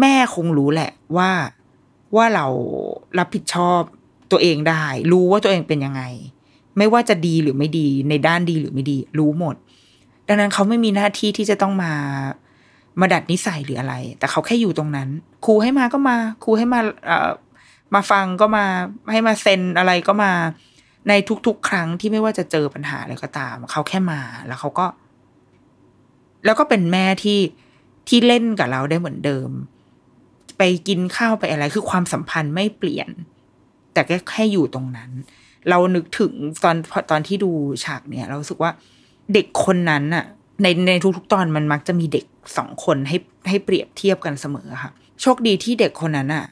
[0.00, 1.30] แม่คงรู้แหละว่า
[2.16, 2.46] ว่าเรา
[3.18, 3.80] รับผิดชอบ
[4.30, 6.02] ตัวเองได้ รู้ว่าตัวเองเป็นยังไง
[6.78, 9.54] ไม่ว่าจะดีหรือไม่ดีในด้านดีหรือไม่ดี รู้หมด
[10.28, 11.92] ดังนั้นเขาไม่มีหน้าที่ที่จะต้องมา
[13.00, 15.08] มาดัดนิสัยหรืออะไร แต่เขาแค่อยู่ตรงนั้น
[15.44, 17.30] ครูให้มาก็มา ครูให้มาเอ่อ
[17.94, 18.64] มาฟังก็มา
[19.10, 20.32] ให้มาเซ็นอะไรก็มา
[21.08, 21.12] ใน
[21.46, 24.86] ทุกๆ ครั้งที่ไม่ว่าจะเจอปัญหาอะไรก็ตาม เขาแค่มาแล้วเขาก็
[26.44, 27.40] แล้วก็เป็นแม่ที่
[28.08, 29.50] ที่เล่นกับเราได้เหมือนเดิม
[30.58, 33.08] ไปกินข้าวไปอะไร คือความสัมพันธ์ไม่เปลี่ยน
[33.92, 35.10] แต่แค่แค่อยู่ตรงนั้น
[35.68, 36.32] เรานึกถึง
[36.64, 36.76] ตอน
[37.10, 37.50] ตอนที่ดู
[37.84, 38.70] ฉากเนี่ย เราสึกว่า
[39.32, 40.24] เด็กคนนั้นอะ
[40.62, 42.24] ในในทุกๆตอนมันมักจะมีเด็ก
[42.56, 43.16] สองคนให้
[43.48, 44.92] ให้เปรียบเทียบกันเสมอค่ะ
[45.22, 46.46] โชคดีที่เด็กคนนั้นอะ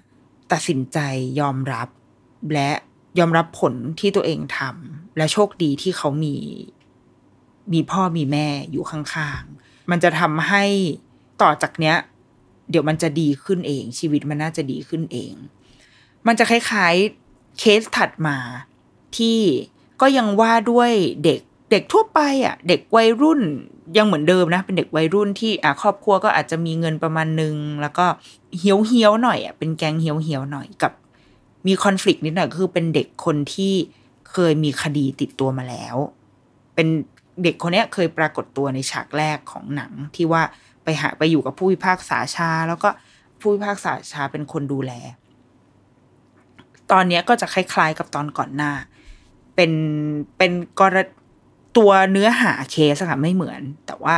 [0.53, 0.98] ตัดสินใจ
[1.40, 1.88] ยอมรับ
[2.53, 2.70] และ
[3.18, 6.36] ยอมรับผลที่ตัวเองทำและโชคดีที่เขามี
[7.72, 10.64] มีพ่อมีแม่อยู่ข้างๆ มันจะทำให้
[11.42, 11.96] ต่อจากเนี้ย
[12.70, 15.32] เดี๋ยวมันจะดีขึ้นเอง ชีวิตมันน่าจะดีขึ้นเอง
[16.26, 18.36] มันจะคล้ายๆเคสถัดมา
[19.16, 19.40] ที่
[20.00, 20.92] ก็ยังว่าด้วย
[21.24, 21.40] เด็ก
[21.70, 23.40] เด็กทั่วไปอะ เด็กวัยรุ่น
[23.97, 28.07] ยังเหมือนเดิมนะ เป็นเด็กวัยรุ่นที่อะครอบครัวก็อาจจะมีเงินประมาณนึง แล้วก็
[28.59, 30.93] เฮี้ยวเฮี้ยวหน่อยอะเป็นแก๊งเฮี้ยวเฮี้ยวหน่อยกับ
[31.66, 33.74] มีคอน FLICT นิดหน่อยคือเป็นเด็กคนที่
[34.30, 35.97] เคยมีคดีติดตัวมาแล้ว
[36.74, 36.88] เป็น
[37.43, 40.43] เด็กคนนี้เคยปรากฏตัวในฉากแรกของหนังที่ว่า
[40.84, 42.88] ไปหาไปอยู่กับผู้พิพากษาชา แล้วก็
[43.40, 44.93] ผู้พิพากษาชาเป็นคนดูแล
[46.93, 48.72] ตอนนี้ก็จะคล้ายๆกับตอนก่อนหน้า
[49.55, 49.72] เป็น
[50.38, 50.97] เป็นกร
[51.77, 54.14] ตัวเนื้อหาเคสอะค่ะไม่เหมือน แต่ว่า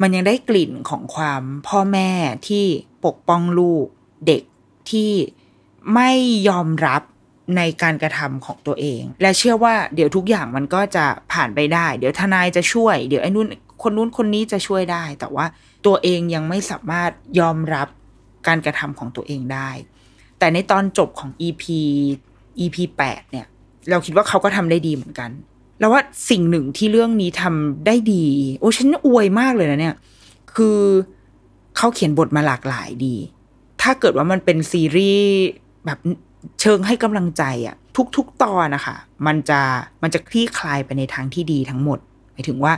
[0.00, 2.10] มันยังได้กลิ่นของความพ่อแม่
[2.48, 2.64] ที่
[3.04, 3.86] ปกป้องลูก
[4.26, 4.42] เด็ก
[4.90, 5.12] ที่
[5.94, 6.10] ไม่
[6.48, 7.02] ยอมรับ
[7.56, 13.48] ในการกระทำของตัวเอง และเชื่อว่าเดี๋ยวทุกอย่างมันก็จะผ่านไปได้ เดี๋ยวทนายจะช่วย เดี๋ยวไอ้นู่น
[13.82, 15.46] คนนู้นคนนี้จะช่วยได้ แต่ว่า
[15.86, 17.10] ตัวเองยังไม่สามารถ
[17.40, 17.88] ยอมรับ
[18.46, 19.70] การกระทำของตัวเองได้
[20.38, 21.62] แต่ในตอนจบของ EP
[22.58, 23.46] EP แปดเนี่ย
[23.90, 25.30] เราคิดว่าเขาก็ทำได้ดีเหมือนกัน
[25.82, 28.24] แล้วว่าสิ่งหนึ่งที่เรื่องนี้ทำได้ดี
[28.60, 29.94] โอ้ฉันอวยมากเลยนะเนี่ย
[30.54, 30.78] คือ
[31.76, 33.16] เขาเขียนบทมาหลากหลายดี
[33.82, 35.30] ถ้าเกิดว่ามันเป็นซีรีส์
[35.86, 35.98] แบบ
[36.60, 37.76] เชิงให้กำลังใจอะ
[38.16, 39.60] ทุก ๆ ตอนนะคะมันจะ
[40.02, 41.98] มันจะคลี่คลายไปในทางที่ดีทั้งหมด
[42.32, 42.72] หมายถึงว่า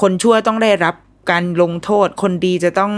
[0.00, 0.94] คนชั่วต้องได้รับ
[1.30, 2.92] การลงโทษ คนดีจะต้อง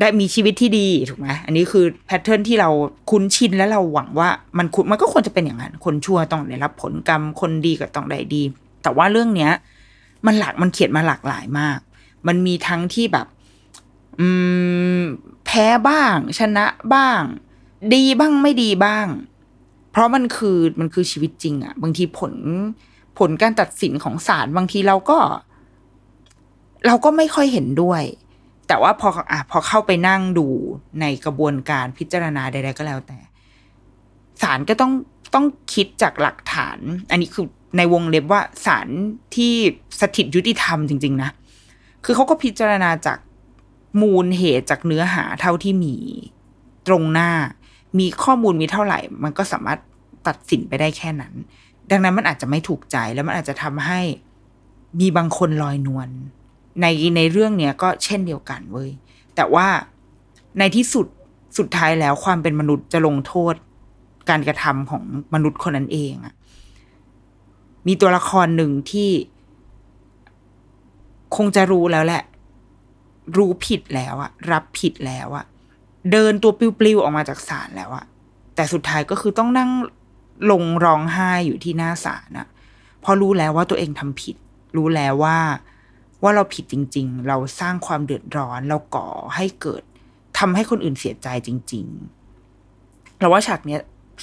[0.00, 2.70] ได้มีชีวิตที่ดีถูกไหมอันนี้คือแพทเทิร์นที่เรา
[3.10, 4.28] คุ้นชินและเราหวังว่า
[4.58, 8.42] มันมันก็ควรจะเป็นอย่างนั้น คนชั่วต้องได้รับผลกรรม คนดีก็ต้องได้ดี
[8.82, 9.52] แต่ว่าเรื่องเนี้ย
[10.26, 11.78] มันหลากมันเขียนมาหลากหลายมาก
[12.26, 13.26] มันมีทั้งที่แบบ
[14.20, 14.28] อื
[15.00, 15.02] ม
[15.46, 17.20] แพ้บ้าง ชนะบ้าง
[17.94, 19.06] ดีบ้างไม่ดีบ้าง
[19.90, 22.34] เพราะมันคือมันคือชีวิตจริงอะบางทีผล
[23.18, 25.18] ผลการตัดสินของศาลบางทีเราก็
[26.86, 28.02] เราก็ไม่ค่อยเห็นด้วย
[28.68, 30.46] แต่ว่าพออะพอเข้าไปนั่งดู
[31.00, 33.18] ในกระบวนการพิจารณาใดๆก็แล้วแต่
[34.42, 34.92] ศาลก็ต้อง
[35.34, 36.78] ต้องคิดจากหลักฐาน
[37.10, 38.88] อันนี้คือ ในวงเล็บว่าศาล
[39.34, 39.52] ที่
[40.00, 41.30] สถิตยุติธรรมจริง ๆ นะ
[42.04, 43.18] คือเขาก็พิจารณาจาก
[44.00, 45.96] มูลเหตุจากเนื้อหาเท่าที่มี
[46.86, 47.30] ตรงหน้า
[47.98, 49.80] มีข้อมูลมีเท่าไหร่ มันก็สามารถ
[50.26, 51.34] ตัดสินไปได้แค่นั้น
[51.90, 54.00] ดังนั้นมันอาจจะไม่ถูกใจแล้วมันอาจจะทำให้
[55.00, 56.08] มีบางคนลอยนวล
[56.80, 58.90] ในในเรื่องเนี้ยก็เช่นเดียวกันเว้ย
[59.36, 59.66] แต่ว่า
[60.58, 61.06] ในที่สุด
[61.58, 63.54] สุดท้ายแล้วความเป็นมนุษย์จะลงโทษ
[64.30, 65.02] การกระทำของ
[65.34, 66.34] มนุษย์คนนั้นเองอะ
[67.88, 69.10] มีตัวละครหนึ่งที่
[71.36, 72.22] คงจะรู้แล้วแหละ
[73.36, 75.44] รู้ผิดแล้วอะรับผิดแล้วอะ
[76.12, 78.04] เดินตัวปลิวๆออกมาจากศาลแล้วอะ
[78.54, 79.70] แต่สุดท้ายก็คือต้องนั่ง
[80.50, 82.48] ลงร้องไห้อยู่ที่หน้าศาลอะ
[83.04, 84.36] พราะรู้แล้วว่าตัวเองทำผิด
[84.76, 85.38] รู้แล้วว่า
[86.22, 89.82] ว่าเราผิดจริง ๆ เราสร้างความเดือดร้อน เราก่อให้เกิด
[90.38, 91.86] ทำให้คนอื่นเสียใจจริง
[92.52, 93.80] ๆ เราว่าฉากเนี้ย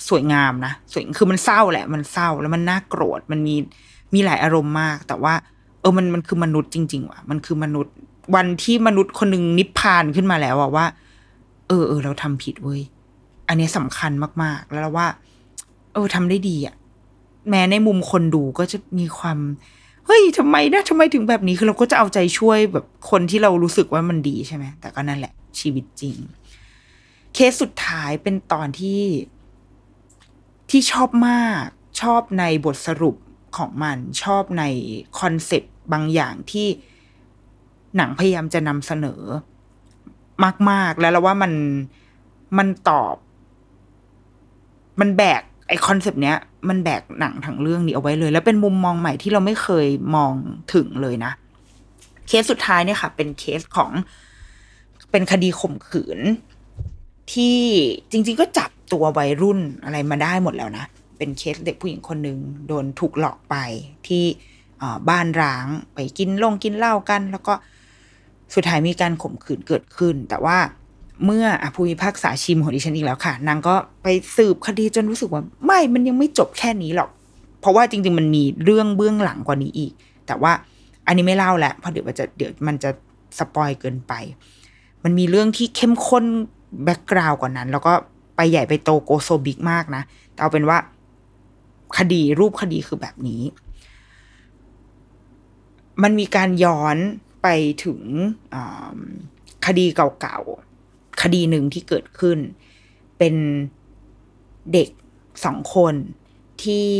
[0.09, 3.55] สวยงามนะสวยคือมันเศร้าแหละ มันเศร้าแล้วมันน่าโกรธมันมี
[4.13, 5.33] มีหลายอารมณ์มาก แต่ว่า
[5.81, 7.93] เออมันมันคือมนุษย์จริง ๆ ว่ะ มันคือมนุษย์
[8.35, 10.85] วันที่มนุษย์คนหนึ่งนิพพานขึ้นมาแล้วอะว่า
[11.67, 12.81] เออเออเราทำผิดเว้ย
[13.47, 14.11] อันนี้ยสำคัญ
[14.43, 15.07] มาก ๆ แล้วว่า
[15.93, 16.75] เออทำได้ดีอะ
[17.49, 19.37] แม้ในมุมคนดูก็จะมีความ
[20.05, 26.15] เฮ้ยทำไมนะทำไมถึงแบบนี้คือเราก็จะเอาใจช่วยแบบคนที่เรารู้สึกว่ามันดีใช่ไหมแต่ก็นั่นแหละ ชีวิตจริง
[27.33, 28.99] เคสสุดท้ายเป็นตอนที่
[30.69, 31.65] ที่ชอบมาก
[32.01, 33.15] ชอบในบทสรุป
[33.57, 34.63] ของมันชอบใน
[35.19, 36.67] คอนเซปต์บางอย่างที่
[37.97, 39.21] หนังพยายามจะนำเสนอ
[40.69, 41.53] มาก ๆ แล้วเราว่ามัน
[42.57, 43.15] มันตอบ
[44.99, 46.37] มันแบกไอ concept เนี้ย
[46.69, 50.33] มันแบกหนังทั้งเรื่องนี้เอาไว้เลย แล้วเป็นมุมมองใหม่ที่เราไม่เคยมอง
[50.73, 51.31] ถึงเลยนะ
[52.27, 53.91] เคสสุดท้ายเนี่ยค่ะ เป็นเคสของ
[55.11, 56.19] เป็นคดีข่มขืน
[57.33, 57.59] ที่
[58.11, 60.85] จริง ๆ ก็จับ ตัววัยรุ่นอะไรมาได้หมดแล้วนะ
[61.17, 63.55] เป็นเคสเด็กผู้หญิงคนหนึ่งโดนถูกหลอกไป
[64.07, 64.23] ที่
[65.09, 67.53] บ้านร้างไปกินลงกินเหล้ากัน แล้วก็
[68.53, 70.57] สุดท้ายมีการข่มขืนเกิดขึ้น แต่ว่า
[71.25, 74.07] เมื่ออะผู้พิพากษาชิมของดิฉันอีกแล้วค่ะ นางก็ไป
[74.37, 77.09] สืบคดีจนรู้สึกว่า ไม่มันยังไม่จบแค่นี้หรอก
[77.61, 79.91] เพราะว่าจริง ๆ มันมีเรื่องเบื้องหลังกว่านี้อีก
[80.27, 80.51] แต่ว่า
[81.07, 82.89] อันนี้ไม่เล่าแหละเพราะเดี๋ยวมันจะเดี๋ยวมันจะ
[83.39, 84.13] spoil เกินไป
[85.03, 86.25] มันมีเรื่องที่เข้มข้น
[86.83, 87.93] background กว่านั้น แล้วก็
[88.35, 90.77] ไปใหญ่ไปโต go so big มากนะ แต่เอาเป็นว่า
[91.97, 93.41] คดีรูปคดีคือแบบนี้
[96.03, 96.97] มันมีการย้อน
[97.43, 97.47] ไป
[97.85, 98.01] ถึง
[99.65, 102.37] คดีเก่าๆ คดีหนึ่งที่เกิดขึ้น
[103.17, 103.35] เป็น
[104.73, 104.89] เด็ก
[105.45, 105.93] สองคน
[106.63, 106.91] ที่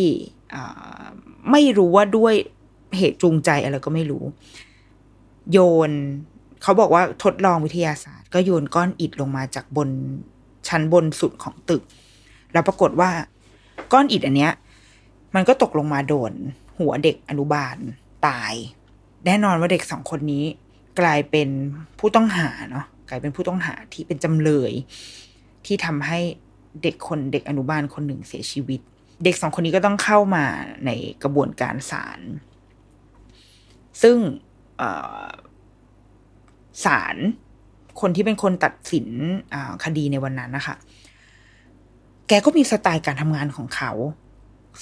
[1.52, 2.34] ไม่รู้ว่าด้วย
[2.98, 4.24] เหตุจูงใจอะไรก็ไม่รู้
[5.52, 5.60] โย
[5.90, 5.92] น
[6.62, 9.90] เขาบอกว่าทดลองวิทยาศาสตร์ ก็โยนก้อนอิฐลงมาจากบน
[10.68, 11.84] ชั้นบนสุดของตึก
[12.54, 13.12] แล้วปรากฏว่า
[13.92, 14.54] ก้อนอิฐอันเนี้ย
[15.36, 16.34] มันก็ตกลงมาโดน
[16.80, 17.78] หัวเด็กอนุบาล
[18.28, 18.54] ตาย
[19.26, 20.46] แน่นอนว่าเด็กสองคนนี้
[21.00, 21.50] กลายเป็น
[22.00, 24.72] ผู้ต้องหาเนาะกลายเป็นผู้ต้องหาที่เป็นจำเลย
[25.66, 26.20] ที่ทำให้
[26.84, 28.80] เด็กคนเด็กอนุบาลคนหนึ่งเสียชีวิต
[29.24, 30.46] เด็กสองคนนี้ก็ต้องเข้ามา
[30.86, 30.92] ใน
[31.24, 32.20] กระบวนการศาล
[34.02, 34.18] ซึ่ง
[36.86, 37.18] ศาล
[38.02, 39.08] คนที่เป็นคนตัดสิน
[39.84, 40.76] คดีในวันนั้นนะคะ
[42.28, 43.92] แกก็มีสไตล์การทำงานของเขา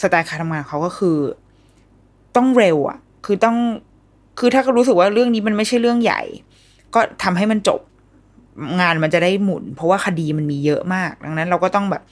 [0.01, 1.18] สไตล์การทำงานเขาก็คือ
[2.36, 3.57] ต้องเร็วอะ คือต้อง
[4.39, 6.22] คือถ้าก็รู้สึกว่าเรื่องนี้มันไม่ใช่เรื่องใหญ่
[6.93, 7.82] ก็ทำให้มันจบ
[8.80, 12.03] งานมันจะได้หมุน เพราะว่าคดีมันมีเยอะมาก ดังนั้น เราก็ต้องแบบ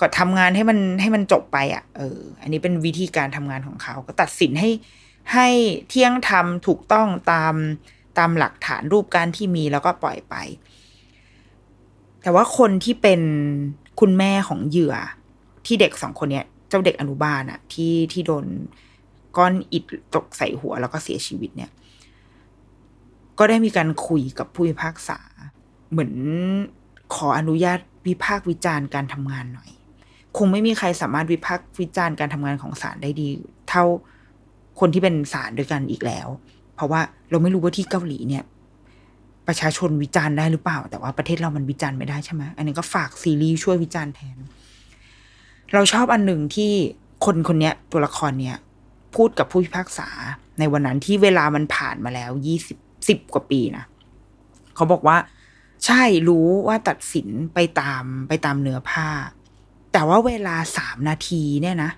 [0.00, 4.70] ก็ทำงานให้มันให้มันจบไปอะ เออ อันนี้เป็นวิธีการทำงานของเขา ก็ตัดสินให้
[5.34, 5.48] ให้
[5.88, 7.54] เที่ยงธรรมถูกต้องตาม
[8.18, 10.34] ตามหลักฐานรูปการที่มีแล้วก็ปล่อยไป
[12.22, 13.20] แต่ว่าคนที่เป็น
[14.00, 14.94] คุณแม่ของเหยื่อ
[15.66, 18.46] ที่เด็กสองคนเนี้ย เจ้าเด็กอนุบาลอะที่ที่โดน
[19.36, 21.70] ก้อนอิฐตกใส่หัวแล้วก็เสียชีวิตเนี่ย
[23.38, 25.18] ก็ได้มีการคุยกับผู้พิพากษา
[25.90, 26.12] เหมือน
[27.14, 29.70] ขออนุญาตวิพากษ์วิจารณ์การทำงานหน่อย
[30.36, 33.28] คงไม่มีใครสามารถวิพากษ์วิจารณ์การทำงานของศาลได้ดี
[33.68, 33.84] เท่า
[34.80, 36.28] คนที่เป็นศาลด้วยกันอีกแล้ว
[36.78, 37.00] เพราะว่า
[37.30, 38.44] เราไม่รู้ว่าที่เกาหลีเนี่ย
[39.48, 44.36] ประชาชนวิจารณ์ได้หรือเปล่า แต่ว่าประเทศเรามันวิจารณ์ไม่ได้ใช่ไหมอันนี้ก็ฝากซีรีส์ช่วยวิจารณ์แทน
[45.74, 46.72] เราชอบอันหนึ่งที่
[47.24, 48.56] คนคนเนี้ยตัวละครเนี้ย
[49.14, 50.08] พูดกับผู้พิพากษา
[50.58, 53.84] ในวันนั้นที่เวลามันผ่านมาแล้วยี่สิบสิบกว่าปีนะ
[54.74, 55.16] เขาบอกว่า
[55.84, 59.08] ใช่รู้ว่าตัดสินไปตามไปตามเนื้อผ้า
[59.92, 61.90] แต่ว่าเวลาสามนาทีเนี่ยนะ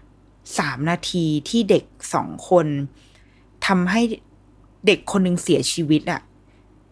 [0.59, 2.67] สามนาทีที่เด็กสองคน
[3.67, 4.03] ทำให้
[4.87, 6.21] เด็กคนหนึ่งเสียชีวิตอะ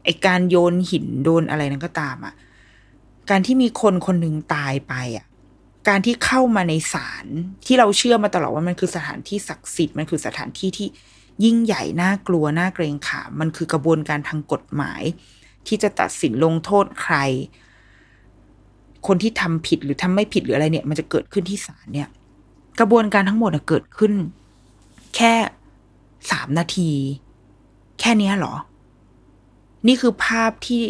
[0.04, 2.34] ไอการโยนหินโดนอะไรนั้นก็ตามอะ
[3.30, 5.26] การที่มีคนคนหนึ่งตายไปอะ
[5.88, 7.26] การที่เข้ามาในศาล
[7.66, 10.88] ที่เราเชื่อมาตลอดว่ามันคือสถานที่ศักดิ์สิทธิ์มันคือสถานที่ที่
[11.44, 15.02] ยิ่งใหญ่น่ากลัวน่าเกรงขามมันคือกระบวนการทางกฎหมาย
[15.66, 17.16] ที่จะตัดสินลงโทษใคร
[19.06, 22.08] คนที่ทำผิดหรือทำไม่ผิดหรืออะไรเนี่ย มันจะเกิดขึ้นที่ศาลเนี่ย
[22.80, 24.12] กระบวนการทั้งหมดอะเกิดขึ้น
[25.16, 25.34] แค่
[26.30, 26.90] สามนาที
[28.00, 28.54] แค่เนี้ยเหรอ
[29.86, 30.82] นี่คือภาพที่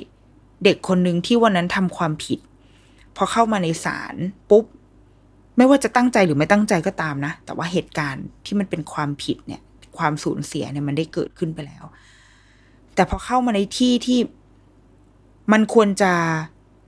[0.64, 2.38] เด็กคนหนึ่งที่วันนั้นทำความผิด
[3.16, 4.14] พอเข้ามาในศาล
[4.50, 4.64] ปุ๊บ
[5.56, 9.62] ไม่ว่าจะตั้งใจหรือไม่ตั้งใจก็ตามนะ แต่ว่าเหตุการณ์ที่มันเป็นความผิดเนี่ย
[9.98, 11.84] ความสูญเสียเนี่ยมันได้เกิดขึ้นไปแล้ว
[12.94, 14.18] แต่พอเข้ามาในที่ที่
[15.52, 16.12] มันควรจะ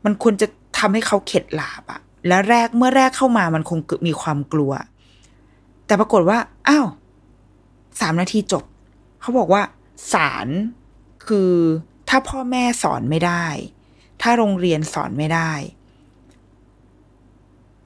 [0.04, 0.46] มันควรจะ
[0.78, 4.72] ทำให้เขาเข็ดหลาบอะและแรกเมื่อแรกเข้ามามันคงมีความกลัว
[5.86, 6.86] แต่ปรากฏว่า อ้าว
[8.00, 8.64] สามนาทีจบ
[9.20, 9.62] เขาบอกว่า
[10.12, 10.48] ศาล
[11.26, 11.52] คือ
[12.08, 13.46] ถ้าพ่อแม่สอนไม่ได้
[14.22, 15.52] ถ้าโรงเรียนสอนไม่ได้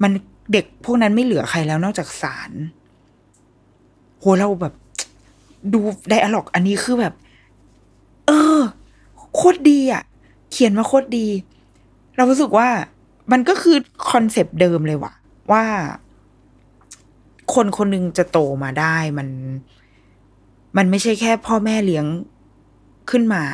[0.03, 0.13] มัน
[0.53, 2.51] เด็กพวกนั้นไม่เหลือใครแล้วนอกจากศาล
[4.19, 4.75] โหเราแบบ
[5.73, 7.15] ดู dialogue อันนี้คือแบบ
[8.27, 8.61] เออ
[9.35, 10.03] โคตรดีอะ
[10.51, 11.27] เขียนมาโคตรดี
[12.17, 12.69] เรารู้สึกว่า
[13.33, 13.77] มันก็คือ
[14.11, 15.13] concept เดิมเลยว่ะ
[15.53, 15.65] ว่า
[17.55, 19.29] คนคนหนึ่งจะโตมาได้มัน
[20.77, 22.07] มันไม่ใช่แค่พ่อแม่เลี้ยง
[23.11, 23.45] ขึ้นมา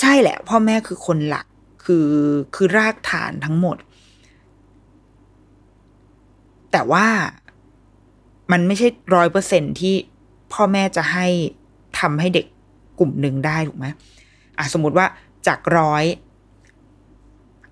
[0.00, 1.46] ใช่แหละ พ่อแม่คือคนหลัก
[1.84, 2.08] คือ
[2.54, 3.76] คือรากฐานทั้งหมด
[6.72, 7.06] แต่ว่า
[8.52, 9.94] มันไม่ใช่ร้อยเปอร์เซ็นที่
[10.52, 11.26] พ่อแม่จะให้
[11.98, 12.46] ทำให้เด็ก
[12.98, 13.86] กลุ่มหนึ่งได้ถูกไหม
[14.58, 15.06] อะสมมติว่า
[15.46, 16.04] จากร้อย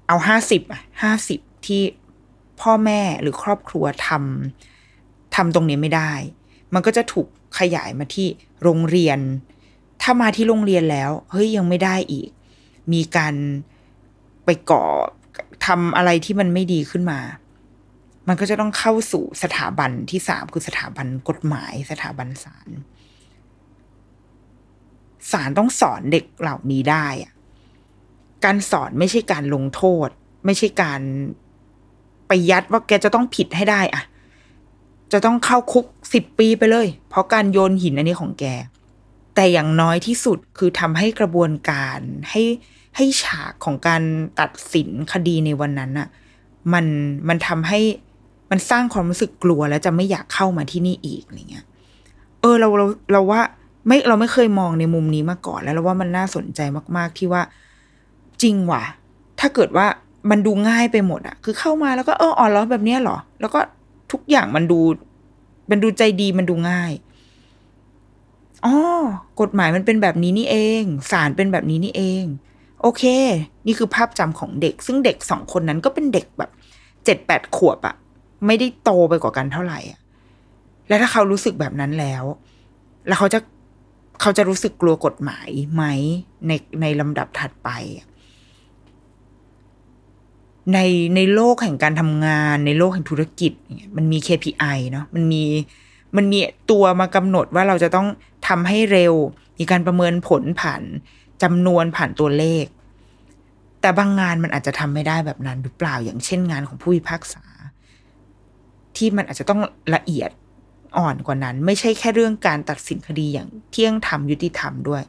[0.07, 1.83] เอาห้าสิบอะห้าสิบที่
[2.61, 6.13] พ่อแม่หรือครอบครัวทำทำตรงนี้ไม่ได้
[6.75, 7.27] มันก็จะถูก
[7.59, 8.27] ขยายมาที่
[8.63, 9.19] โรงเรียน
[10.03, 12.29] ถ้ามาที่โรงเรียนแล้ว เฮ้ยยังไม่ได้อีก
[12.93, 13.35] มีการ
[14.45, 14.85] ไปก่อ
[15.67, 17.21] ทำอะไรที่มันไม่ดีขึ้นมา
[18.29, 22.69] มันก็จะต้องเข้าสู่สถาบันที่สามคือสถาบันกฎหมายสถาบันศาล
[25.31, 27.33] ศาลต้องสอนเด็กเหล่านี้ได้อะ
[28.45, 30.09] การสอนไม่ใช่การลงโทษ
[30.47, 31.01] ไม่ใช่การ
[32.27, 34.03] ไปยัดว่าแกจะต้องผิดให้ได้อะ
[35.13, 38.45] จะต้องเข้าคุกสิบปีไปเลย เพราะการโยนหินอันนี้ของแก
[39.35, 41.99] แต่อย่างน้อยที่สุดคือทำให้กระบวนการ
[42.31, 42.43] ให้
[42.97, 44.03] ให้ฉากของการ
[44.41, 46.09] ตัดสินคดีในวันนั้นอะ
[46.73, 46.87] มัน
[47.29, 47.81] มันทำให้
[48.51, 51.67] มันสร้างความรู้สึกกลัวแล้วจะไม่อยากเข้ามาที่นี่อีกอะไรเงี้ย
[52.41, 53.41] เออเราเราเราว่า
[53.87, 56.61] ไม่เราไม่เคยมองในมุมนี้มาก่อนแล้วเราว่ามันน่าสนใจ
[56.97, 57.43] มาก ๆ ที่ว่า
[58.43, 58.85] จริงว่ะ
[59.41, 59.87] ถ้าเกิดว่า
[60.31, 63.61] มันดูง่ายไปหมดอะคือเข้ามาแล้วก็เอออ่อนล้อแบบนี้เหรอ แล้วก็
[64.13, 64.81] ทุกอย่างมันดู
[65.71, 66.93] มันดูใจดีมันดูง่าย
[68.65, 68.75] อ๋อ
[69.41, 72.25] กฎหมายมันเป็นแบบนี้นี่เองศาลเป็นแบบนี้นี่เอง
[72.83, 73.03] โอเค
[73.67, 76.51] นี่คือภาพจำของเด็ก ซึ่งเด็กสองคนนั้นก็เป็นเด็กแบบ
[77.05, 77.97] เจ็ดแปดขวบอะ
[78.47, 80.01] ไม่ได้โตไปกว่ากันเท่าไหร่อะ
[80.89, 82.25] และถ้าเขารู้สึกแบบนั้นแล้ว
[83.07, 83.41] แล้วเขาจะ
[84.21, 85.85] เขาจะรู้สึกกลัวกฎหมายไหม
[86.47, 87.69] ในในลำดับถัดไป
[90.73, 90.79] ใน
[91.17, 93.53] ในโลกแห่งการทำงานในโลกแห่งธุรกิจ
[93.97, 95.45] มันมี KPI เนาะมันมี
[96.17, 96.39] มันมี
[96.71, 98.09] ตัวมากำหนดว่าเราจะต้อง
[98.49, 99.15] ทำให้เร็ว
[99.59, 100.83] มีการประเมินผลผ่าน
[101.43, 102.65] จำนวนผ่านตัวเลข
[103.81, 107.45] แต่บางงานมันอาจจะทำไม่ได้แบบนั้นหรือเปล่าอย่างเช่นงานของผู้พิพากษา
[108.97, 109.61] ที่มันอาจจะต้อง
[109.95, 110.31] ละเอียด
[110.99, 115.03] อ่อนกว่านั้น ไม่ใช่แค่เรื่องการตัดสินคดีอย่างเที่ยงธรรมยุติธรรมด้วย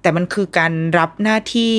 [0.00, 1.72] แต่มันคือการรับหน้าที่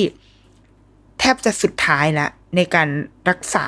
[1.19, 2.87] แทบจะสุดท้ายล้วในการ
[3.29, 3.67] รักษา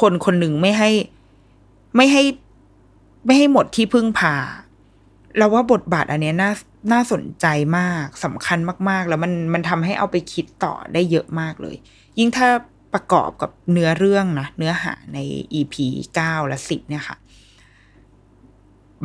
[0.00, 0.90] คนคนหนึ่งไม่ให้
[1.96, 2.22] ไม่ให้
[3.26, 4.34] ไม่ให้หมดที่พึ่งพา
[5.38, 6.50] เราว่าบทบาทอันเนี้ยน่า
[6.92, 7.46] น่าสนใจ
[7.78, 8.58] มากสำคัญ
[8.88, 11.76] มาก ๆ แล้วมันมันทำให้เอาไปคิดต่อได้เยอะมากเลย
[12.18, 12.48] ยิ่งถ้า
[12.94, 15.18] ประกอบกับเนื้อเรื่องนะเนื้อหาใน
[15.60, 15.74] EP
[16.14, 17.16] เก้าและสิบเนี่ยค่ะ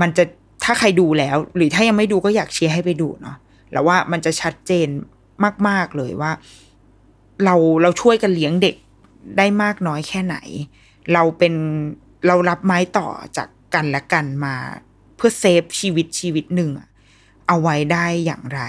[0.02, 0.24] มันจะ
[0.64, 3.38] ถ้าใครดูแล้ว หรือถ้ายังไม่ดูก็อยากเชียร์ให้ไปดูเนาะ
[3.72, 4.88] แล้วว่ามันจะชัดเจน
[5.68, 6.32] มาก ๆ เลยว่า
[7.44, 8.76] เราเราช่วยกันเลี้ยงเด็ก
[9.38, 10.36] ได้มากน้อยแค่ไหน
[11.14, 11.54] เราเป็น
[12.28, 14.56] เรารับไม้ต่อจากกันและกันมา
[15.16, 16.88] เพื่อเซฟชีวิตชีวิตหนึ่งอะ
[17.48, 18.62] เอาไว้ได้อย่างไร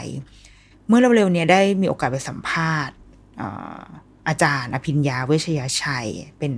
[0.87, 2.97] เมื่อเร็วๆเนี้ยได้มีโอกาสไปสัมภาษณ์
[3.41, 3.83] อา
[4.29, 6.09] อาจารย์ อภิญญาเวชยชัย
[6.39, 6.53] เป็น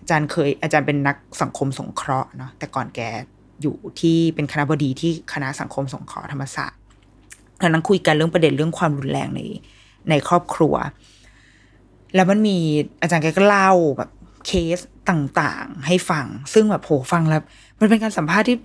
[0.00, 3.00] อาจารย์เคย อาจารย์เป็นนักสังคมสงเคราะห์เนาะแต่ก่อนแก
[3.62, 6.80] อยู่ที่เป็นคณะบดีที่คณะสังคมสงเคราะห์ธรรมศาสตร์
[7.60, 9.40] ตอนนั้นคุยกันเรื่องประเด็นเรื่องความรุนแรงใน
[10.10, 10.74] ในครอบครัว
[12.14, 12.58] แล้วมันมี
[13.00, 14.10] อาจารย์แกก็เล่าแบบ
[14.46, 14.78] เคส
[15.10, 17.42] ต่างๆ ให้ฟัง ซึ่งแบบโหฟังแล้ว
[17.80, 18.56] มันเป็นการสัมภาษณ์ที่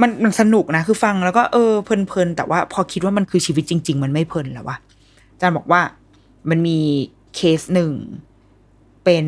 [0.00, 4.76] มันมันสนุกนะ คือฟังแล้วก็เออเพลินๆ แต่ว่าพอคิดว่ามันคือชีวิตจริง ๆ มันไม่เพลินแล้ววะ
[5.32, 5.80] อาจารย์บอกว่า
[6.50, 6.78] มันมี
[7.34, 7.92] เคสหนึ่ง
[9.04, 9.26] เป็น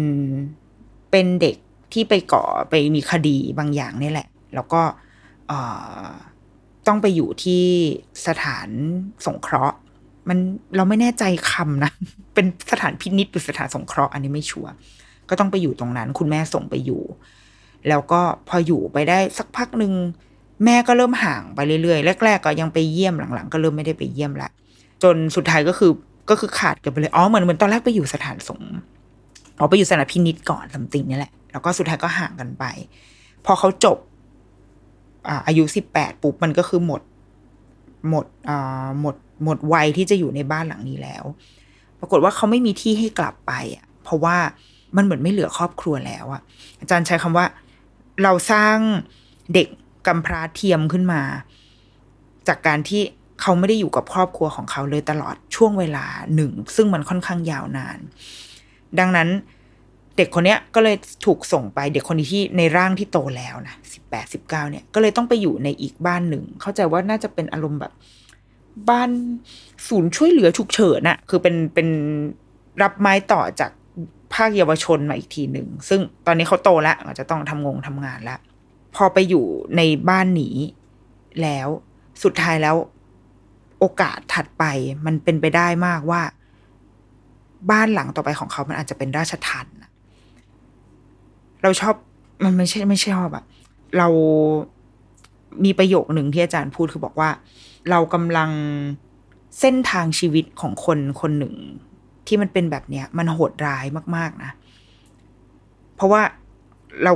[1.10, 1.56] เป็นเด็ก
[1.92, 4.82] ที่ไปก่อไปมีคดีบางอย่างนี่แหละ แล้วก็
[5.48, 5.58] เอ่
[6.04, 6.08] อ
[6.86, 7.64] ต้องไปอยู่ที่
[8.26, 8.68] สถาน
[9.26, 9.76] สงเคราะห์
[10.28, 10.38] มัน
[10.76, 11.90] เราไม่แน่ใจคำนะ
[12.34, 14.72] เป็นสถานพินิจหรือสถานสงเคราะห์อันนี้ไม่ชัวร์
[15.28, 17.02] ก็ต้องไปอยู่ตรงนั้น คุณแม่ส่งไปอยู่
[17.88, 19.92] แล้วก็พออยู่ไปได้สักพักหนึ่ง
[20.64, 24.48] แม่ก็เริ่มห่างไปเรื่อยๆแรก ๆ ก็ยังไปเยี่ยมหลังๆ ก็เริ่มไม่ได้ไปเยี่ยมละ
[25.02, 25.92] จนสุดท้ายก็คือ
[26.30, 28.72] ก็คือขาดกันไปเลยอ๋อเหมือนเหมือนตอนแรกไปอยู่สถานสงฆ์
[29.58, 32.64] อ๋อไปอยู่สถานพินิจก่อนสัมติงนี่แหละแล้วก็สุดท้ายก็ห่างกันไป
[33.44, 33.98] พอเขาจบ
[35.46, 37.02] อายุสิบแปดปุ๊บมันก็คือหมด
[38.08, 38.26] หมด
[39.00, 41.24] หมดหมดวัยที่จะอยู่ในบ้านหลังนี้แล้ว
[41.98, 44.36] ปรากฏว่าเขาไม่มีที่ให้กลับไปอะเพราะว่า
[44.96, 46.40] มันเหมือนไม่เหลือครอบครัวแล้วอะ
[46.80, 47.46] อาจารย์ใช้คำว่า
[48.22, 48.78] เราสร้าง
[49.54, 49.68] เด็ก
[50.06, 51.22] กำพร้าเทียมขึ้นมา
[52.48, 53.02] จากการที่
[53.40, 57.98] เขาไม่ได้อยู่กับครอบครัวของเขาเลยตลอดช่วงเวลาหนึ่ง ซึ่งมันค่อนข้างยาวนาน
[58.98, 59.28] ดังนั้น
[60.16, 60.96] เด็กคนเนี้ยก็เลย
[61.26, 67.92] ถูกส่งไปเด็กคนที่ในร่างที่โตแล้วนะสิบแปดสิบเก้าเนี่ยก็เลยต้องไปอยู่ในอีกบ้านหนึ่ง เข้าใจว่าน่าจะเป็นอารมณ์แบบ
[68.90, 69.10] บ้าน
[69.88, 71.88] ศูนย์ช่วยเหลือฉุกเฉินอะคือเป็นเป็น
[72.82, 73.70] รับไม้ต่อจาก
[74.34, 78.38] ภาคเยาวชนมาอีกทีหนึ่ง ซึ่งตอนนี้เขาโตแล้วอาจจะต้องทำงงทำงานแล้ว
[78.94, 79.44] พอไปอยู่
[79.76, 80.48] ในบ้านหนี
[81.42, 81.68] แล้ว
[82.22, 82.76] สุดท้ายแล้ว
[83.78, 84.64] โอกาสถัดไป
[85.06, 86.22] มันเป็นไปได้มากว่า
[87.70, 89.66] บ้านหลังต่อไปของเขามันอาจจะเป็นราชทัน
[91.62, 91.94] เราชอบ
[92.44, 93.44] มันไม่ใช่ไม่ใช่ชอบอะ
[93.98, 94.08] เรา
[95.64, 97.30] มีประโยคหนึ่งที่อาจารย์พูดคือบอกว่า
[97.90, 98.50] เรากำลัง
[99.60, 101.54] เส้นทางชีวิตของคนคนหนึ่ง
[102.26, 103.84] ที่มันเป็นแบบเนี้ย มันโหดร้าย
[104.16, 104.50] มาก ๆนะ
[105.96, 106.22] เพราะว่า
[107.02, 107.12] เรา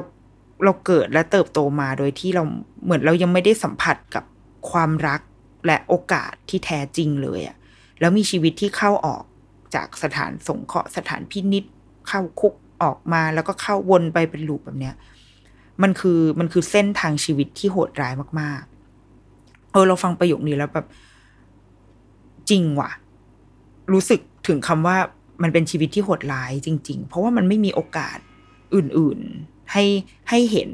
[0.65, 2.43] เราเกิดและเติบโตมาโดยที่เรา
[2.85, 4.25] เหมือนเรายังไม่ได้สัมผัสกับ
[4.71, 5.21] ความรัก
[5.67, 7.57] และโอกาสที่แท้จริงเลยอะ
[8.01, 9.23] แล้วมีชีวิตที่เข้าออก
[9.75, 11.65] จากสถานสงเคราะห์สถานพินิษ
[12.09, 14.95] เข้าคุก ออกมาแล้วก็เข้าวนไปเป็นลูปแบบเนี้ย
[15.83, 18.63] มันคือมันคือเส้นทางชีวิตที่โหดร้ายมาก
[19.19, 20.87] ๆ เออเราฟังประโยคนี้แล้วแบบ
[22.51, 22.91] จริงว่ะ
[23.93, 24.97] รู้สึกถึงคำว่า
[25.43, 28.19] มันเป็นชีวิตที่โหดร้ายจริง ๆ เพราะว่ามันไม่มีโอกาส
[28.75, 29.85] อื่น ๆ ให้
[30.29, 30.71] ให้เห็น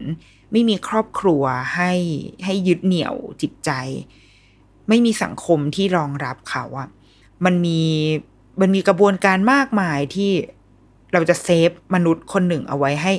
[0.53, 1.43] ไม่มีครอบครัว
[1.75, 1.93] ให้
[2.45, 3.71] ให้ยึดเหนี่ยวจิตใจ
[4.89, 6.89] ไม่มีสังคมที่รองรับเขาอะ
[7.45, 7.81] มันมี
[8.61, 10.31] มันมีกระบวนการมากมายที่
[11.13, 13.13] เราจะ save มนุษย์คนหนึ่งเอาไว้ให้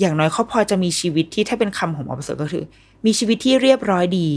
[0.00, 2.64] อย่างน้อยเขาพอจะมีชีวิตที่ถ้าเป็นคำของหมอประเสริฐก็คือ
[3.06, 4.28] มีชีวิตที่เรียบร้อยดี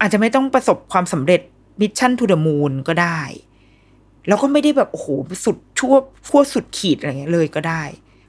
[0.00, 1.40] อาจจะไม่ต้องประสบความสำเร็จ
[1.80, 3.20] Mission to the Moon ก็ได้
[4.28, 5.06] แล้วก็ไม่ได้แบบโอ้โห
[5.44, 5.94] สุดชั่ว
[6.26, 7.82] พัวสุดขีดอะไรเงี้ยเลยก็ได้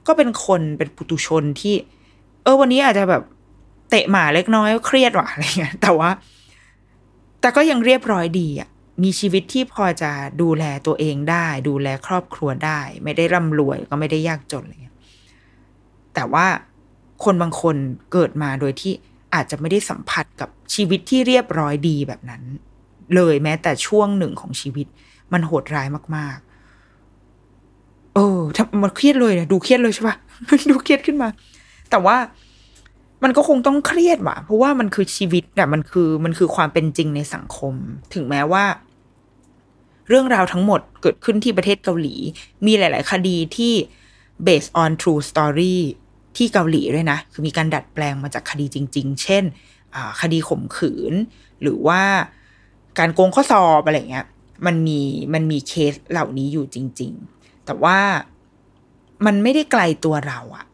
[0.07, 1.75] ก็เป็นคนเป็นปุถุชนที่
[2.43, 3.23] เออวันนี้อาจจะแบบ
[3.89, 6.09] เตะหมาเล็กน้อยเครียดว่ะอะไรเงี้ยแต่ว่า
[7.41, 8.69] แต่ก็ยังเรียบร้อยดีอะ
[9.03, 14.95] มีชีวิตที่พอจะดูแลตัวเองได้ ดูแลครอบครัวได้ ไม่ได้ร่ำรวยก็ไม่ได้ยากจนอะไรเงี้ย
[16.13, 16.45] แต่ว่า
[17.23, 17.75] คนบางคน
[18.11, 18.93] เกิดมาโดยที่
[19.33, 22.43] อาจจะไม่ได้สัมผัสกับชีวิตที่เรียบร้อยดีแบบนั้น
[23.15, 24.87] เลยแม้แต่ช่วงหนึ่งของชีวิต
[25.33, 26.37] มันโหดร้ายมาก
[27.27, 30.15] ๆ เออทำมันเครียดเลยนี่ยดูเครียดเลยใช่ปะ
[30.69, 31.27] ดูเครียดขึ้นมา
[31.89, 32.17] แต่ว่า
[33.23, 37.73] มันก็คงต้องเครียดว่ะ เพราะว่ามันคือชีวิตอะมันคือมันคือความเป็นจริงในสังคม
[38.13, 38.63] ถึงแม้ว่า
[40.07, 42.15] เรื่องราวทั้งหมดเกิดขึ้นที่ประเทศเกาหลี
[42.65, 43.73] มีหลาย ๆ คดีที่
[44.47, 45.77] based on true story
[46.37, 49.43] ที่เกาหลีด้วยนะ คือมีการดัดแปลงมาจากคดีจริง ๆ เช่น
[50.21, 51.13] คดีข่มขืน
[51.61, 52.01] หรือว่า
[52.99, 54.25] การโกงข้อสอบอะไรเงี้ย
[54.65, 54.99] มันมี
[55.33, 57.99] มันมีเคสเหล่านี้อยู่จริง ๆ แต่ว่า
[59.25, 60.65] มันไม่ได้ไกลตัวเราอะ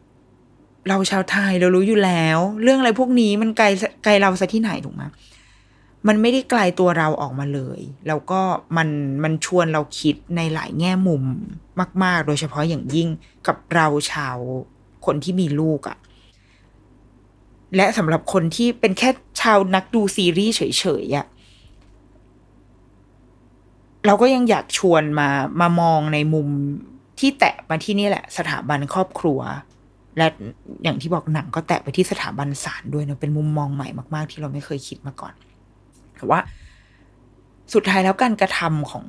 [0.88, 3.66] เราชาวไทยเรารู้อยู่แล้ว เรื่องอะไรพวกนี้มันไกล
[4.04, 5.02] ไกลเราซะที่ไหนถูกไหม
[6.08, 8.40] มันไม่ได้ไกลตัวเราออกมาเลย แล้วก็
[8.76, 8.88] มัน
[9.24, 11.22] มันชวนเราคิดในหลายแง่มุม
[12.04, 13.08] มาก ๆ โดยเฉพาะอย่างยิ่ง
[13.46, 14.36] กับเราชาว
[15.06, 15.98] คนที่มีลูกอะ
[17.76, 20.62] และสำหรับคนที่เป็นแค่ชาวนักดูซีรีส์เฉ
[21.04, 21.26] ยๆอะ
[24.06, 25.28] เราก็ยังอยากชวนมา
[25.60, 26.48] มามองในมุม
[27.20, 29.40] ที่แตะมาที่นี่แหละ สถาบันครอบครัว
[30.18, 30.26] และ
[30.82, 35.34] อย่างที่บอกหนังก็แตะไปที่สถาบันศาลด้วยเนอะเป็นมุมมองใหม่มาก ๆ ที่เราไม่เคยคิดมาก่อน
[36.16, 36.40] แต่ว่า
[37.74, 39.06] สุดท้ายแล้วการกระทำของ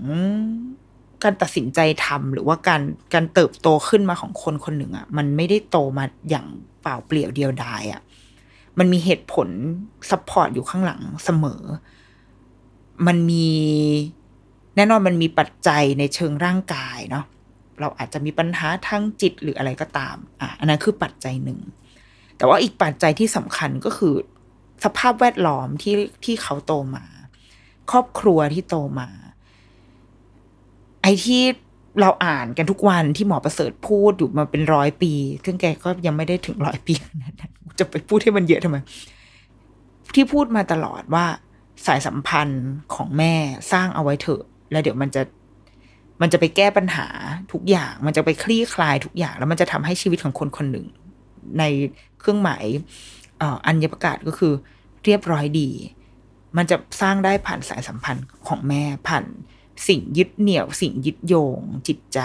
[1.24, 2.82] การตัดสินใจทำหรือว่าการ
[3.14, 6.46] การเติบโตขึ้นมาของคนคนหนึ่งอะ่ะ มันไม่ได้โตมาอย่าง
[6.82, 8.02] เปล่าเปลี่ยวเดียวดายอะ่ะ
[8.80, 9.50] มันมีเหตุผล
[10.10, 11.62] support อยู่ข้างหลังเสมอ
[13.08, 13.48] มันมี
[14.76, 17.26] แน่นอนมันมีปัจจัยในเชิงร่างกายเนาะ
[17.80, 21.60] เราอาจจะมีปัญหาทางจิตหรืออะไรก็ตาม อะ อันนั้นคือปัจจัยหนึ่ง
[22.38, 24.14] แต่ว่าอีกปัจจัยที่สำคัญก็คือ
[24.84, 25.96] สภาพแวดล้อมที่
[26.26, 27.06] ที่เขาโตมา
[27.92, 29.10] ครอบครัวที่โตมา
[31.02, 31.44] ไอ้ที่
[32.02, 35.14] เราอ่านกันทุกวันที่หมอประเสริฐพูดอยู่มาเป็นร้อยปี
[35.46, 38.78] ซึ่งแกก็ยังไม่ได้ถึงร้อยปีนาดนั้นจะไปพูดให้มันเยอะทำไม
[40.16, 41.26] ที่พูดมาตลอดว่า
[41.86, 42.66] สายสัมพันธ์
[42.96, 43.34] ของแม่
[43.72, 45.22] สร้างเอาไว้เถอะ แล้วเดี๋ยวมันจะ
[46.22, 47.08] มันจะไปแก้ปัญหา
[47.52, 50.86] ทุกอย่าง มันจะไปคลี่คลายทุกอย่าง แล้วมันจะทำให้ชีวิตของคนคนหนึ่ง
[51.60, 51.64] ใน
[52.20, 52.66] เครื่องหมาย
[53.42, 54.54] อ่ออัญประกาศก็คือ
[55.04, 55.70] เรียบร้อยดี
[56.58, 59.26] มันจะสร้างได้ผ่านสายสัมพันธ์ของแม่ผ่าน
[59.88, 62.20] สิ่งยึดเหนี่ยวสิ่งยึดโยงจิตใจ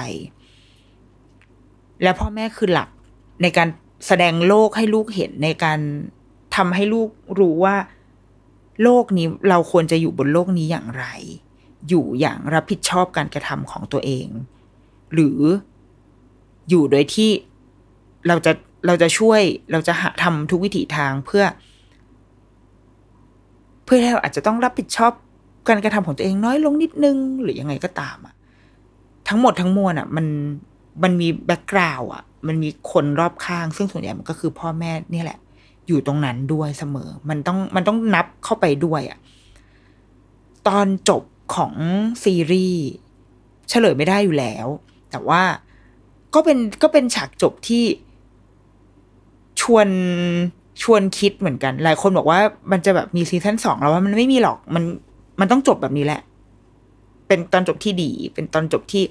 [2.03, 2.89] และพ่อแม่คือหลัก
[3.43, 3.69] ในการ
[4.07, 5.79] แสดงโลกให้ลูกเห็นในการ
[6.57, 7.09] ทำให้ลูก
[7.39, 7.77] รู้ว่า
[8.83, 11.07] โลกนี้เราควรจะอยู่บนโลกนี้อย่างไร
[11.89, 14.27] อยู่อย่างรับผิดชอบการกระทำของตัวเอง
[15.15, 15.41] หรือ
[16.69, 17.31] อยู่โดยที่
[18.27, 18.53] เราจะ
[18.87, 19.41] เราจะช่วย
[19.73, 21.45] เราจะหาทำทุกวิถีทางเพื่อ
[23.85, 25.13] เพื่อให้เราอาจจะต้องรับผิดชอบ
[25.69, 28.35] การกระทำของตัวเองน้อยลงนิดนึง หรือยังไงก็ตามอะ
[29.29, 30.27] ทั้งหมดทั้งมวลอะมัน
[31.03, 35.39] มันมีแบ็กกราวอะมันมีคนรอบข้าง ซึ่งส่วนใหญ่มันก็คือพ่อแม่เนี่ยแหละ
[35.87, 39.19] อยู่ตรงนั้นด้วยเสมอ มันต้องมันต้องนับเข้าไปด้วยอะ
[40.69, 41.23] ตอนจบ
[41.55, 41.75] ของ
[42.25, 42.85] ซีรีส์
[43.69, 44.67] เฉลยไม่ได้อยู่แล้ว
[45.11, 45.43] แต่ว่า
[46.35, 47.85] ก็เป็นก็เป็นฉากจบที่
[49.61, 49.89] ชวน
[50.83, 52.41] ชวนคิดเหมือนกัน หลายคนบอกว่า
[52.73, 54.85] มันจะแบบมีซีซั่นสองแล้วว่ามันไม่มีหรอกมัน
[55.41, 56.23] มันต้องจบแบบนี้แหละ
[57.27, 59.05] เป็นตอนจบที่ดี เป็นตอนจบที่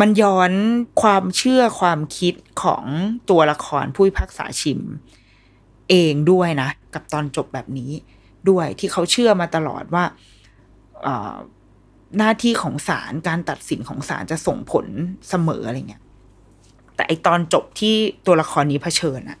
[0.00, 0.52] มันย้อน
[1.02, 2.84] ความเชื่อความคิดของ
[3.30, 4.80] ตัวละครผู้พิพากษาชิม
[5.90, 7.92] เองด้วยนะ กับตอนจบแบบนี้
[8.48, 10.04] ด้วยที่เขาเชื่อมาตลอดว่า
[12.18, 14.86] หน้าที่ของศาลการตัดสินของศาลจะส่งผล
[15.28, 16.01] เสมออะไรเงี้ย
[16.96, 17.94] แต่ไอตอนจบที่
[18.26, 19.38] ตัวละครนี้เผชิญอะ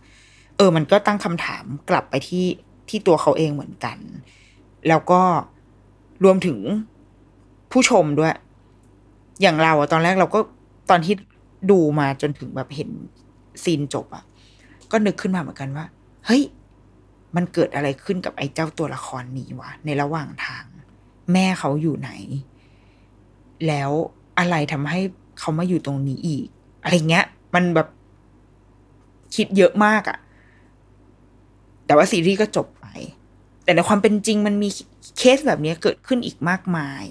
[0.56, 2.46] เออ มันก็ตั้งคำถามกลับไปที่
[2.88, 3.98] ที่ตัวเขาเองเหมือนกัน
[4.88, 5.20] แล้วก็
[6.24, 6.58] รวมถึง
[7.72, 8.34] ผู้ชมด้วย
[9.42, 10.38] อย่างเราอะตอนแรกเราก็
[10.90, 11.14] ตอนที่
[11.70, 12.90] ดูมาจนถึงแบบเห็น
[13.62, 14.24] ซีนจบอะ
[14.90, 15.86] ก็นึกขึ้นมาเหมือนกันว่า
[16.26, 16.42] เฮ้ย
[17.36, 20.64] มันเกิดอะไรขึ้นกับไอ้เจ้าตัวละครนี้วะในระหว่างทาง
[21.32, 22.10] แม่เขาอยู่ไหน
[23.66, 23.90] แล้ว
[24.38, 25.00] อะไรทำให้
[25.38, 26.46] เขามาอยู่ตรงนี้อีก
[26.82, 27.88] อะไรเงี้ย มันแบบ
[29.34, 30.18] คิดเยอะมากอะ
[31.86, 32.86] แต่ว่าซีรีส์ก็จบไป
[33.64, 34.68] แต่ในความเป็นจริงมันมี
[35.18, 37.04] เคสแบบนี้เกิดขึ้นอีกมากมาย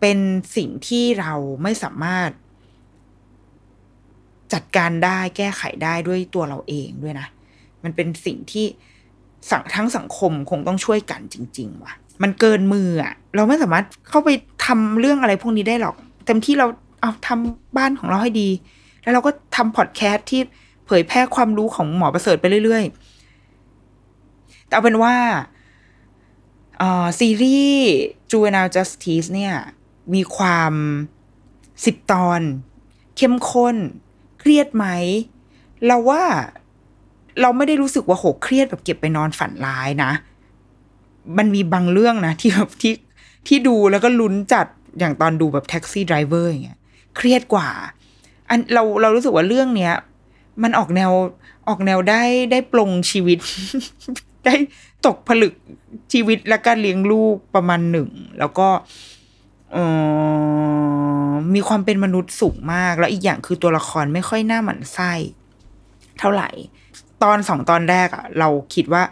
[0.00, 0.18] เป็น
[0.56, 1.32] สิ่งที่เรา
[1.62, 2.30] ไม่สามารถ
[4.52, 7.26] จัดการได้แก้ไขได้ด้วยตัวเราเองด้วยนะ
[7.84, 8.66] มันเป็นสิ่งที่
[9.50, 14.28] สังทั้งสังคมคงต้องช่วยกันจริง ๆ ว่ะ มันเกินมืออะเราไม่สามารถเข้าไป
[14.66, 16.66] ทำเรื่องอะไรพวกนี้ได้หรอก เต็มที่เรา
[17.06, 18.50] เอาทำบ้านของเราให้ดี
[19.02, 20.40] แล้วเราก็ทำพอดแคสต์ที่
[20.86, 25.14] เผยแพร่ความรู้ของหมอประเสริฐไปเรื่อยๆ แต่เอาเป็นว่า
[27.18, 27.86] ซีรีส์
[28.30, 29.54] Juvenile Justice เนี่ย
[30.14, 30.72] มีความ
[31.84, 32.40] สิบตอน
[33.16, 33.76] เข้มข้น
[34.40, 34.86] เครียดไหม
[35.86, 36.22] เราว่า
[37.40, 40.12] เราไม่ได้รู้สึกว่าโหเครียดแบบเก็บไปนอนฝันร้ายนะ
[41.38, 42.94] มันมีบางเรื่องนะ ที่แบบที่
[43.46, 44.66] ที่ดูแล้วก็ลุ้นจัด
[44.98, 46.78] อย่างตอนดูแบบ Taxi Driver อย่างเงี้ย
[47.16, 47.68] เครียดกว่า
[48.48, 49.94] อันเราเรารู้สึกว่าเรื่องเนี้ย
[50.62, 51.12] มันออกแนว
[51.68, 53.38] ออกแนวได้ได้ปลงชีวิต
[54.44, 54.54] ได้
[55.06, 55.54] ตกผลึก
[56.12, 58.08] ชีวิตและการเลี้ยงลูกประมาณหนึ่ง
[58.38, 58.68] แล้วก็
[61.54, 65.12] มีความเป็นมนุษย์สูงมาก แล้วอีกอย่างคือตัวละครไม่ค่อยน่าหมั่นไส้
[66.18, 66.50] เท่าไหร่
[67.22, 69.02] ตอนสองตอนแรกอะเราคิดว่า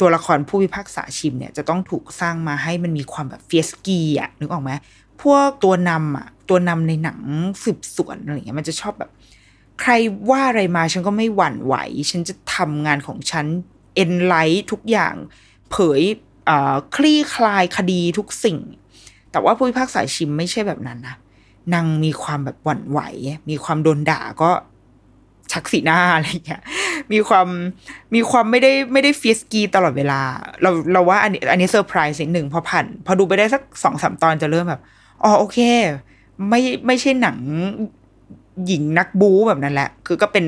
[0.00, 4.70] ตัวละครผู้พิพากษาชิมเนี่ยจะต้องถูกสร้างมาให้มันมีความแบบ fierce กี้อะนึกออกไหม
[5.22, 7.18] พวกตัวนำอะ ตัวนำในหนัง
[7.64, 9.10] สืบสวนอะไรเงี้ยมันจะชอบแบบ
[9.80, 9.92] ใคร
[10.30, 11.74] ว่าอะไรมาฉันก็ไม่หวั่นไหว
[12.10, 13.46] ฉันจะทำงานของฉัน
[13.94, 15.14] เอ็นไลท์ทุกอย่าง
[15.70, 16.02] เผย
[16.96, 18.58] คลี่คลายคดีทุกสิ่ง
[19.32, 21.16] แต่ว่าผู้พิพากษาชิมไม่ใช่แบบนั้นนะ
[21.74, 23.00] นางมีความแบบหวั่นไหว
[23.50, 24.50] มีความโดนด่าก็
[25.52, 26.62] ชักสีหน้าอะไรอย่างเงี้ย
[27.12, 27.46] มีความ
[28.14, 30.20] มีความไม่ได้ไม่ได้เฟิสกีตลอดเวลา
[30.62, 34.80] เราเราว่าอันนี้อันนี้เซอร์ไพรส์นิดหนึ่งพอผ่านพอดูไปได้สักสองสามตอนจะเริ่มแบบ
[35.22, 35.58] อ๋อโอเค
[36.48, 37.38] ไม่ไม่ใช่หนัง
[38.66, 40.46] หญิงนักบู๊แบบนั้นแหละ คือก็เป็น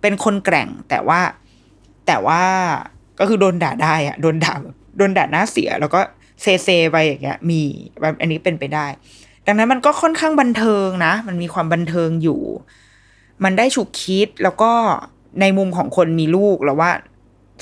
[0.00, 1.20] เป็นคนแกร่ง แต่ว่า
[2.06, 2.42] แต่ว่า
[3.18, 4.54] ก็คือโดนด่าได้อะโดนด่า
[4.98, 6.00] โดนด่าหน้าเสีย แล้วก็
[6.42, 7.60] เซเซไปอย่างเงี้ย มี
[8.00, 8.86] แบบอันนี้เป็นไปได้
[9.46, 12.40] ดังนั้นมันก็ค่อนข้างบันเทิงนะ มันมีความบันเทิงอยู่
[13.44, 14.72] มันได้ฉุกคิดแล้วก็
[15.40, 16.90] ในมุมของคนมีลูกแล้วว่า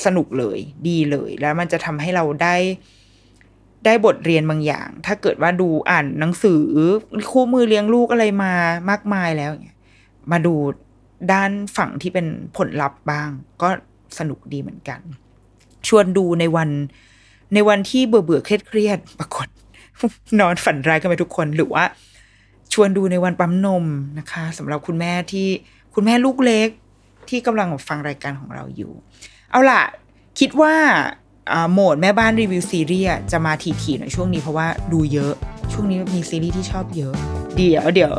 [0.05, 0.59] สนุกเลย
[0.89, 2.57] ดีเลย แล้วมันจะทำให้เราได้
[3.85, 6.63] ได้บทเรียนบางอย่าง ถ้าเกิดว่าดูอ่านหนังสือ
[7.31, 8.53] คู่มือเลี้ยงลูกอะไรมา
[8.91, 9.79] มากมายแล้วเงี้ย
[10.33, 10.55] มาดู
[11.33, 12.27] ด้านฝั่งที่เป็น
[12.57, 13.29] ผลลัพธ์บ้าง
[13.63, 13.69] ก็
[14.19, 15.01] สนุกดีเหมือนกัน
[15.89, 16.71] ชวนดูในวัน
[17.55, 19.49] ในวันที่เบื่อเบื่อเครียดเครียดปรากฏ
[20.41, 21.85] นอนฝันร้ายกันไปทุกคนหรือว่า
[22.73, 23.85] ชวนดูในวันปั๊มนม
[24.19, 25.49] นะคะสำหรับคุณแม่ที่
[25.95, 26.69] คุณแม่ลูกเล็ก
[27.29, 28.93] ที่กำลังฟังรายการของเราอยู่
[29.51, 29.83] เอาล่ะ
[30.39, 30.75] คิดว่า
[31.73, 33.53] โหมดแม่บ้านรีวิวซีรีส์จะมา
[33.83, 35.33] ถี่ๆหน่อยช่วงนี้เพราะว่าดูเยอะ
[35.73, 37.15] ช่วงนี้มีซีรีส์ที่ชอบเยอะ
[37.57, 38.15] เดี๋ยวเดี๋ยว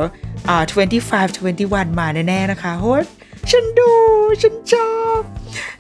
[0.49, 0.57] อ่า
[1.09, 3.03] 25 21 มาแน่ๆนะคะโฮ้ย
[3.51, 3.91] ฉันดู
[4.41, 5.21] ฉันชอบ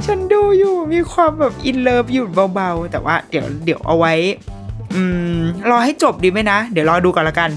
[0.05, 4.13] ฉันดูอยู่มีความแบบ in love อยู่เบาๆ แต่ว่าเดี๋ยวเดี๋ยวเอาไว้
[4.93, 5.01] อื
[5.37, 5.39] ม
[5.69, 7.49] รอให้จบดีไหมนะ เดี๋ยวรอดูก่อนละกัน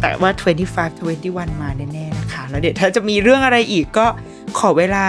[0.00, 0.30] แต่ว่า
[0.76, 4.06] 25 21 มาแน่ๆนะคะ แล้วเดี๋ยวถ้าจะมีเรื่องอะไรอีกก็
[4.58, 5.06] ขอเวลา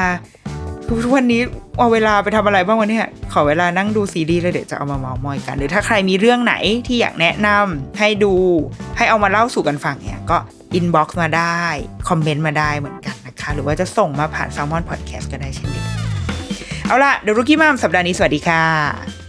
[0.87, 1.41] ทุกวันนี้
[1.77, 2.99] เอาเวลาไปทำอะไรบ้างวันนี้
[3.33, 6.55] ขอเวลานั่งดูซีรีส์แล้วเดี๋ยวจะเอามาเมาท์มอยกัน หรือถ้าใครมีเรื่องไหน
[6.87, 8.33] ที่อยากแนะนำให้ดู
[8.97, 10.37] ให้เอามาเล่าสู่กันฟังเนี่ยก็
[10.73, 11.61] inbox มาได้
[12.09, 15.97] comment มาได้เหมือนกันนะคะ หรือว่าจะส่งมาผ่าน Salmon Podcast ก็ได้เช่นเดียวกัน
[16.87, 19.22] เอาล่ะ The Rookie Mom สัปดาห์นี้สวัสดีค่ะ